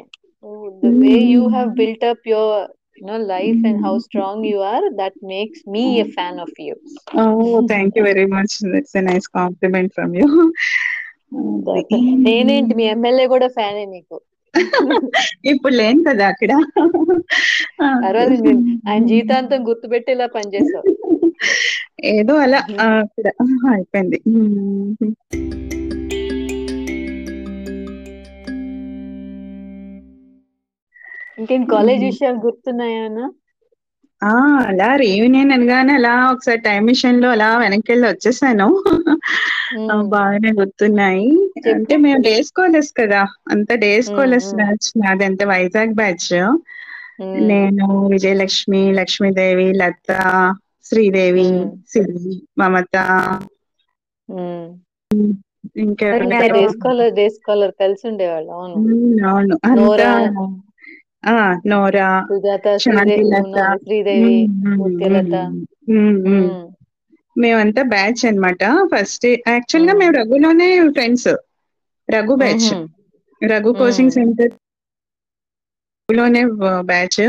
[1.00, 2.66] Way you have built up your
[3.02, 6.76] no life and how strong you are that makes me a fan of you
[7.20, 7.26] oh
[7.68, 10.28] thank you very much it's a nice compliment from you
[12.26, 14.18] నేనేంటి మీ MLA కూడా ఫ్యానే నీకు?
[15.52, 16.52] ఇప్పుడు లేను కదా అక్కడ.
[18.88, 20.86] ఆయన జీవితాంతం గుర్తుపెట్టేలా పనిచేసావు
[22.14, 22.60] ఏదో అలా
[22.98, 23.28] అక్కడ.
[23.74, 24.20] అయిపోయింది.
[31.40, 33.06] ఇంకేం కాలేజ్ విషయాలు గుర్తున్నాయా?
[34.22, 34.32] ఆ
[34.66, 38.68] అలా రీయూనియన్ అనగానే అలా ఒకసారి టైం మిషన్లో అలా వెనక్కి వెళ్ళి వచ్చేసాను.
[40.14, 41.30] బాగానే గుర్తున్నాయి.
[41.72, 43.22] అంటే మేము డేస్ కాలేజ్ కదా
[43.52, 44.50] అంత డేస్ కాలేజ్.
[44.56, 46.30] బ్యాచ్ నాది అంత వైజాగ్ బ్యాచ్.
[47.50, 48.68] నేను విజయలక్ష్మి
[49.00, 50.10] లక్ష్మీదేవి లత
[50.86, 51.50] శ్రీదేవి.
[51.88, 52.18] సిరి
[52.60, 52.96] మమత
[54.30, 54.70] మ్మ్.
[56.18, 58.80] అంతా ఇంకెవరు డేస్ కాలర్ డేస్ కాలర్ కలిసి ఉండేవాళ్ళు అవును
[59.72, 60.08] అంతా
[61.24, 61.36] ఆ
[61.68, 62.10] నోరా
[62.84, 64.36] శ్రీదేవి.
[67.36, 68.62] మేమంతా బ్యాచ్ అన్నమాట
[68.92, 70.14] ఫస్ట్ యాక్చువల్గా మ్మ్.
[70.18, 71.30] రఘులోనే friends
[72.10, 72.70] Raghu batch.
[73.42, 73.72] Raghu.
[73.74, 74.62] Coaching సెంటర్లోనే
[76.86, 77.22] batch.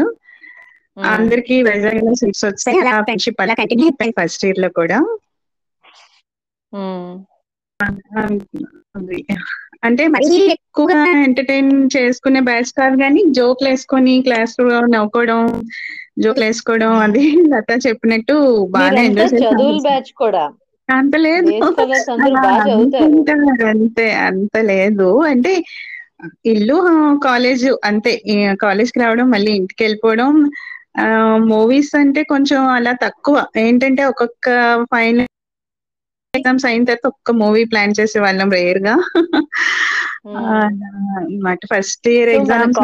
[1.10, 4.98] అందరికి వైజాగ్లో సీట్స్ వచ్చాయి అలా ఫ్రెండ్షిప్ అలా కంటిన్యూ అయిపోయి ఫస్ట్ ఇయర్లో కూడా.
[9.82, 14.64] అంటే మరీ ఎక్కువగా ఎంటర్టైన్ చేసుకునే బ్యాచ్ కాదు కానీ జోక్లు వేసుకొని క్లాస్లో
[14.94, 15.40] నవ్వుకోవడం
[16.22, 17.22] జోక్లు వేసుకోవడం అది
[17.52, 18.34] లత చెప్పినట్టు
[18.74, 20.44] బాగా ఎంజాయ్ చదువుల చేసాం బ్యాచ్ కూడా.
[20.88, 21.50] అంత లేదు.
[23.70, 25.08] అంతే అంత లేదు.
[25.30, 25.52] అంటే
[26.52, 26.76] ఇల్లు
[27.26, 28.12] కాలేజ్ అంతే.
[28.62, 30.32] కాలేజ్కి రావడం మళ్ళీ ఇంటికి వెళ్ళిపోవడం
[31.50, 33.36] మూవీస్ అంటే కొంచెం అలా తక్కువ.
[33.62, 34.48] ఏంటంటే ఒక్కొక్క
[34.92, 35.28] ఫైనల్
[36.34, 38.94] ఎగ్జామ్స్ అయిన తర్వాత ఒక్క మూవీ ప్లాన్ చేసే వాళ్ళం రేర్గా
[40.60, 41.60] అన్నమాట.
[41.72, 42.82] ఫస్ట్ ఇయర్ ఎగ్జామ్స్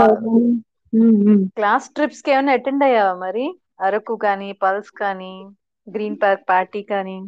[1.57, 3.45] క్లాస్ ట్రిప్స్కి ఏమైనా అటెండ్ అయ్యావా మరి?
[3.81, 5.33] అరకు కానీ పల్స్ కానీ
[5.87, 7.19] గ్రీన్ పార్క్ పార్టీ కానీ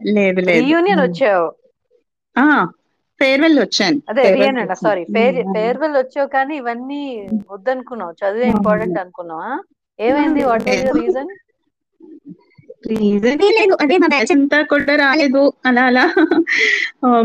[0.00, 0.74] లేదు లేదు.
[0.86, 1.46] రీయూనియన్ వచ్చావు?
[2.36, 2.46] ఆ
[3.20, 4.00] ఫేర్వెల్ వచ్చాను.
[4.10, 5.02] అదే రీయూనియన్ సారీ.
[5.14, 7.00] ఫేర్ ఫేర్వెల్ వచ్చావు కానీ ఇవన్నీ
[7.50, 8.14] వద్దనుకున్నావు.
[8.20, 9.50] చదువే ఇంపార్టెంట్ అనుకున్నావా?
[9.98, 10.42] ఏమైంది?
[10.48, 11.30] వాట్ యువర్ రీజన్
[12.84, 15.42] రీజన్ లేదు అదే మా బ్యాచ్ అంతా కూడా రాలేదు.
[15.68, 16.04] అలా అలా.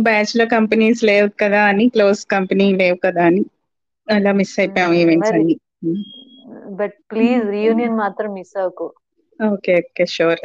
[0.08, 3.44] బ్యాచ్లో కంపెనీస్ లేవు కదా అని క్లోజ్ కంపెనీ లేవు కదా అని.
[4.08, 5.56] అలా మిస్ అయిపోయాం ఈవెంట్స్ అన్ని.
[6.80, 8.88] బట్ ప్లీజ్ రీయూనియన్ మాత్రం మిస్ అవ్వకు.
[9.40, 10.42] Okay okay sure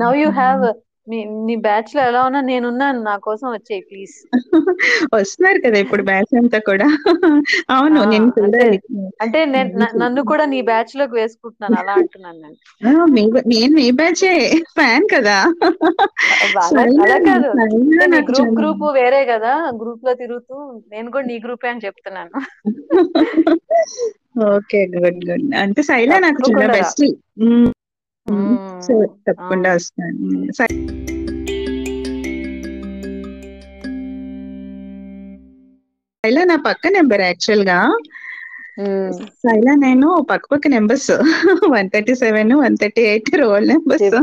[0.00, 0.62] now you have
[1.08, 4.14] నీ బ్యాచ్లో ఎలా ఉన్నా నేనున్నాను నా కోసం వచ్చేయి ప్లీజ్.
[5.14, 6.84] వస్తున్నారు కదా ఇప్పుడు బ్యాచ్ అంతా కూడా.
[7.70, 8.78] అవును నేను అంటే చూడాలి
[9.22, 12.56] అంటే నేను న- నన్ను కూడా నీ బ్యాచ్లోకి వేసుకుంటున్నాను అలా అంటున్నాను నేను.
[13.46, 14.32] నేను మీ బ్యాచే
[14.74, 15.36] ఫ్యాన్ కదా.
[18.22, 22.30] గ్రూప్ గ్రూప్ వేరే కదా గ్రూప్లో తిరుగుతూ నేను కూడా నీ గ్రూపే అని చెప్తున్నాను.
[24.56, 25.54] Okay good good.
[25.54, 26.52] అంటే శైల నాకు.
[26.68, 27.04] బెస్ట్.
[28.86, 28.94] సో
[29.28, 29.72] తప్పకుండా.
[29.74, 30.52] వస్తాను.
[36.26, 37.98] శైల నా పక్క నెంబర్ యాక్చువల్గా.
[39.20, 41.10] శైల నేను పక్క పక్క numbers.
[41.70, 44.16] One thirty seven one thirty eight roll numbers.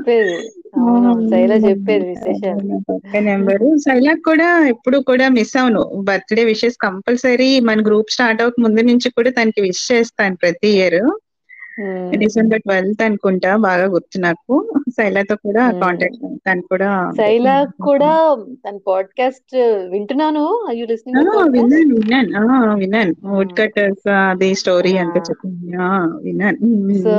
[2.91, 3.77] పక్క నెంబరు.
[3.77, 5.83] శైలాక్ కూడా ఎప్పుడు కూడా మిస్ అవును.
[6.03, 11.01] బర్త్డే విషెస్ కంపల్సరీ మన గ్రూప్ స్టార్ట్ అవ్వక ముందు నుంచి కూడా తనకి విష్ చేస్తాను ప్రతి ఇయర్.
[12.15, 14.73] డిసెంబర్ ట్వెల్త్ అనుకుంటా బాగా గుర్తు నాకు.
[14.89, 15.71] శైలతో కూడా.
[15.71, 18.37] కాంటాక్ట్ తను కూడా శైల కూడా
[18.69, 19.55] తన పాడ్కాస్ట్
[19.91, 20.67] వింటున్నాను.
[20.69, 21.09] పాడ్కాస్ట్
[21.51, 22.53] విన్నాను విన్నాను.
[22.53, 23.15] ఆ, విన్నాను.
[23.25, 24.97] వుడ్ కట్టర్స్ అది స్టోరీ.
[24.97, 25.77] అంతా చెప్పింది.
[25.81, 26.57] ఆ, విన్నాను.
[27.03, 27.09] సో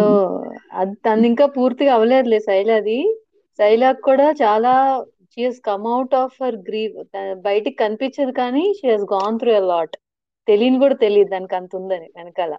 [0.72, 3.20] అది తను ఇంకా పూర్తిగా అవ్వలేదులే శైలది.
[3.58, 7.04] శైలాకి కూడా చాలా she has come out of her grieve
[7.34, 9.96] బయటికి కనిపించదు కానీ she has gone through a lot
[10.48, 12.54] తెలియని కూడా తెలియదు దానికి అంత ఉందని వెనకాల.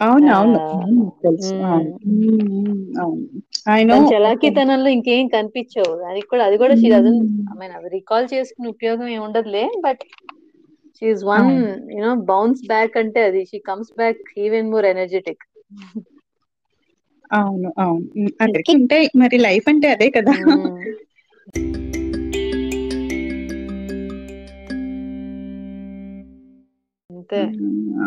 [0.00, 0.58] అవును అవును.
[0.76, 1.54] అవును, తెలుసు.
[1.66, 1.92] అవును.
[2.06, 2.30] ఉమ్,
[2.60, 3.26] ఉమ్, అవును
[3.68, 5.74] ఆయన తన చలాకీతనంలో ఇంకేం కనిపించవు.
[6.10, 7.18] అది కూడా అది కూడా షీ డజన్
[7.50, 10.02] ఐ మీన్ అది రికాల్ చేసుకునే ఉపయోగం ఏమి ఉండదులే బట్
[10.96, 11.68] షీఈస్ వన్ అవును.
[11.94, 15.44] యునో బౌన్స్ బ్యాక్ అంటే అది she comes back even more energetic
[17.30, 18.06] అవును అవును.
[18.18, 20.34] ఉమ్, అందరికీ ఉంటాయి మరి లైఫ్ అంటే అదే కదా.
[20.34, 20.90] అంతే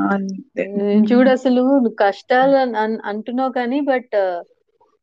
[0.07, 0.63] అంతే.
[0.80, 2.55] నేను చూడు అసలు నువ్వు కష్టాలు
[3.09, 4.16] అంటున్నావు కానీ బట్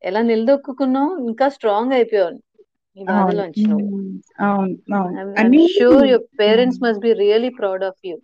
[0.03, 2.31] ఎలా నిలదొక్కున్నావు ఇంకా స్ట్రాంగ్ అయిపోయావు
[2.97, 3.63] ఈ బాధలోంచి
[5.75, 8.15] sure your parents must be really proud of you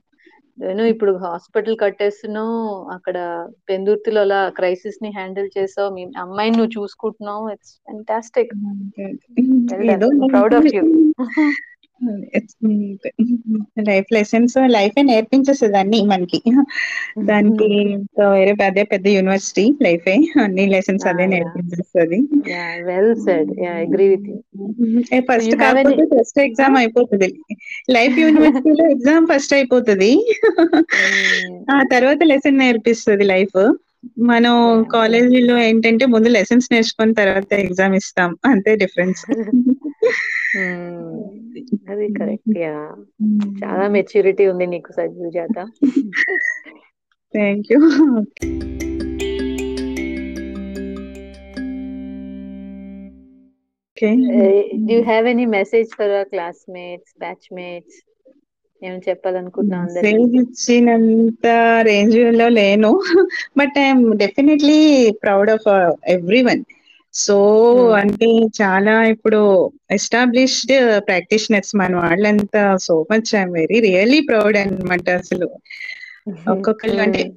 [0.58, 2.56] నేను ఇప్పుడు హాస్పిటల్ కట్టేస్తున్నావు
[2.96, 3.18] అక్కడ
[3.70, 7.44] పెందుర్తిలో అలా క్రైసిస్ని హ్యాండిల్ చేసావు మీ అమ్మాయిని నువ్వు చూసుకుంటున్నావు.
[7.50, 8.52] ఇట్స్ ఫెంటాస్టిక్
[9.96, 10.84] ఏదో proud of you
[13.88, 16.40] life lessons life నేర్పించేస్తుంది అన్ని మనకి.
[17.30, 17.70] దానికి
[18.32, 22.20] వేరే అదే పెద్ద యూనివర్సిటీ లైఫే అన్ని లెసన్స్ అదే నేర్పించేస్తుంది.
[22.88, 24.38] Well said agree with you
[25.30, 27.30] first కాకపోతే ఫస్ట్ ఎగ్జామ్ అయిపోతుంది.
[27.96, 30.12] లైఫ్ యూనివర్సిటీలో ఎగ్జామ్ ఫస్ట్ అయిపోతుంది.
[31.70, 33.60] ఆ తర్వాత లెసన్ నేర్పిస్తుంది లైఫ్
[34.30, 34.56] మనం.
[34.94, 38.32] కాలేజీలో ఏంటంటే ముందు లెసన్స్ నేర్చుకున్న తర్వాత ఎగ్జామ్ ఇస్తాం.
[38.46, 39.24] అంతే డిఫరెన్స్
[41.90, 42.58] అది కరెక్ట్.
[42.58, 42.96] యా.
[43.64, 45.68] చాలా మెచ్యూరిటీ ఉంది నీకు Sujatha
[47.36, 47.80] thank you.
[53.90, 54.16] Okay.
[54.76, 57.98] Do have any message for our classmates batchmates
[58.84, 61.48] ఏమైనా చెప్పాలనుకుంటున్నావు అందరికి మెసేజ్ ఇచ్చినంత
[61.82, 63.02] రేంజ్లో లేను.
[63.58, 66.64] But I'm definitely proud of every one
[67.14, 67.90] so.
[67.90, 68.26] అంటే
[68.62, 75.50] చాలా ఇప్పుడు ఎస్టాబ్లిష్డ్ ప్రాక్టీషనర్స్ మన వాళ్ళంతా so much I'm very really proud అన్నమాట అసలు.
[76.50, 77.34] ఒక్కొక్కరు అంటే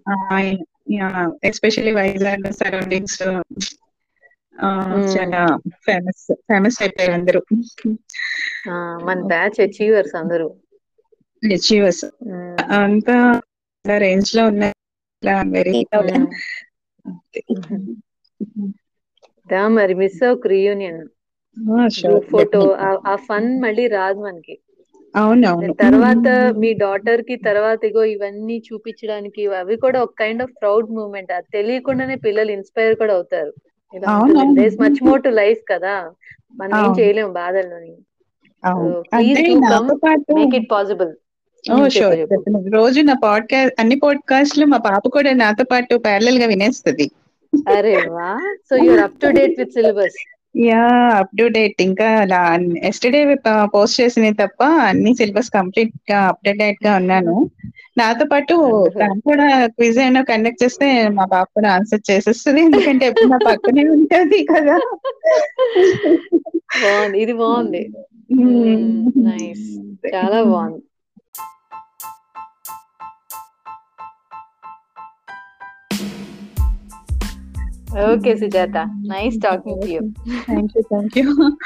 [1.45, 3.23] ఎస్పెషల్లీ వైజాగ్ సరౌండింగ్స్.
[4.97, 7.43] చాలా ఫేమస్ ఫేమస్ అయిపోయారు అందరూ.
[9.05, 10.55] మన బ్యాచ్ అచీవర్స్ అందరూ.
[11.45, 12.05] అచీవర్స్.
[12.71, 13.41] అంతా
[13.97, 14.75] రేంజ్లో ఉన్నాయి
[15.51, 15.87] వెరీ.
[19.53, 21.01] దా మరి మిస్ అవ్వకు రియూనియన్
[22.03, 22.61] గ్రూప్ ఫోటో
[23.07, 24.55] ఆ ఫన్ మళ్ళీ రాదు మనకి.
[25.81, 26.29] తర్వాత
[26.59, 32.15] మీ డాటర్కి తర్వాత ఇగో ఇవన్నీ చూపించడానికి అవి కూడా ఒక కైండ్ ఆఫ్ ప్రౌడ్ మూమెంట్ అది తెలియకుండానే
[32.17, 33.53] పిల్లలు ఇన్స్పైర్ కూడా అవుతారు.
[34.61, 35.95] There's much more to life కదా.
[36.55, 36.93] మనం ఏం.
[37.01, 37.93] చేయలేము బాధల్లోని.
[38.63, 39.03] అవును.
[39.15, 40.35] అంటే నాతో పాటు
[41.65, 42.21] ఓ షూర్
[42.75, 47.07] రోజు నా పాడ్కాస్ట్ అన్ని పాడ్కాస్ట్లో మా పాప కూడా నాతో పాటు ప్యారలల్గా వినేస్తుంది.
[47.73, 48.29] అరే వా.
[48.69, 50.19] So you're up to date with syllabus
[50.55, 50.81] yeah
[51.19, 52.09] up to date ఇంకా
[52.89, 53.21] ఎస్టర్డే
[53.75, 57.37] పోస్ట్ చేసినవి తప్ప అన్ని సిలబస్ కంప్లీట్గా అప్డేటెడ్గా ఉన్నాను.
[57.97, 58.55] నాతో పాటు
[59.29, 60.87] కూడా క్విజ్ అయినా కండక్ట్ చేస్తే
[61.17, 62.61] మా పాప కూడా ఆన్సర్ చేసేస్తుంది.
[62.63, 64.77] ఎందుకంటే ఎప్పుడు నా పక్కనే ఉంటది కదా.
[66.77, 67.19] బాగుంది.
[67.25, 67.83] ఇది బాగుంది.
[69.27, 69.67] నైస్
[70.15, 70.81] చాలా బాగుంది.
[77.95, 78.89] Okay, Sujata.
[79.03, 80.15] Nice talking to you.
[80.47, 80.83] Thank you.
[80.89, 81.57] Thank you.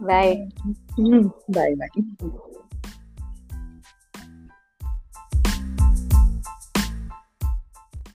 [0.00, 0.48] bye.
[1.48, 1.74] Bye.
[1.74, 2.52] Bye.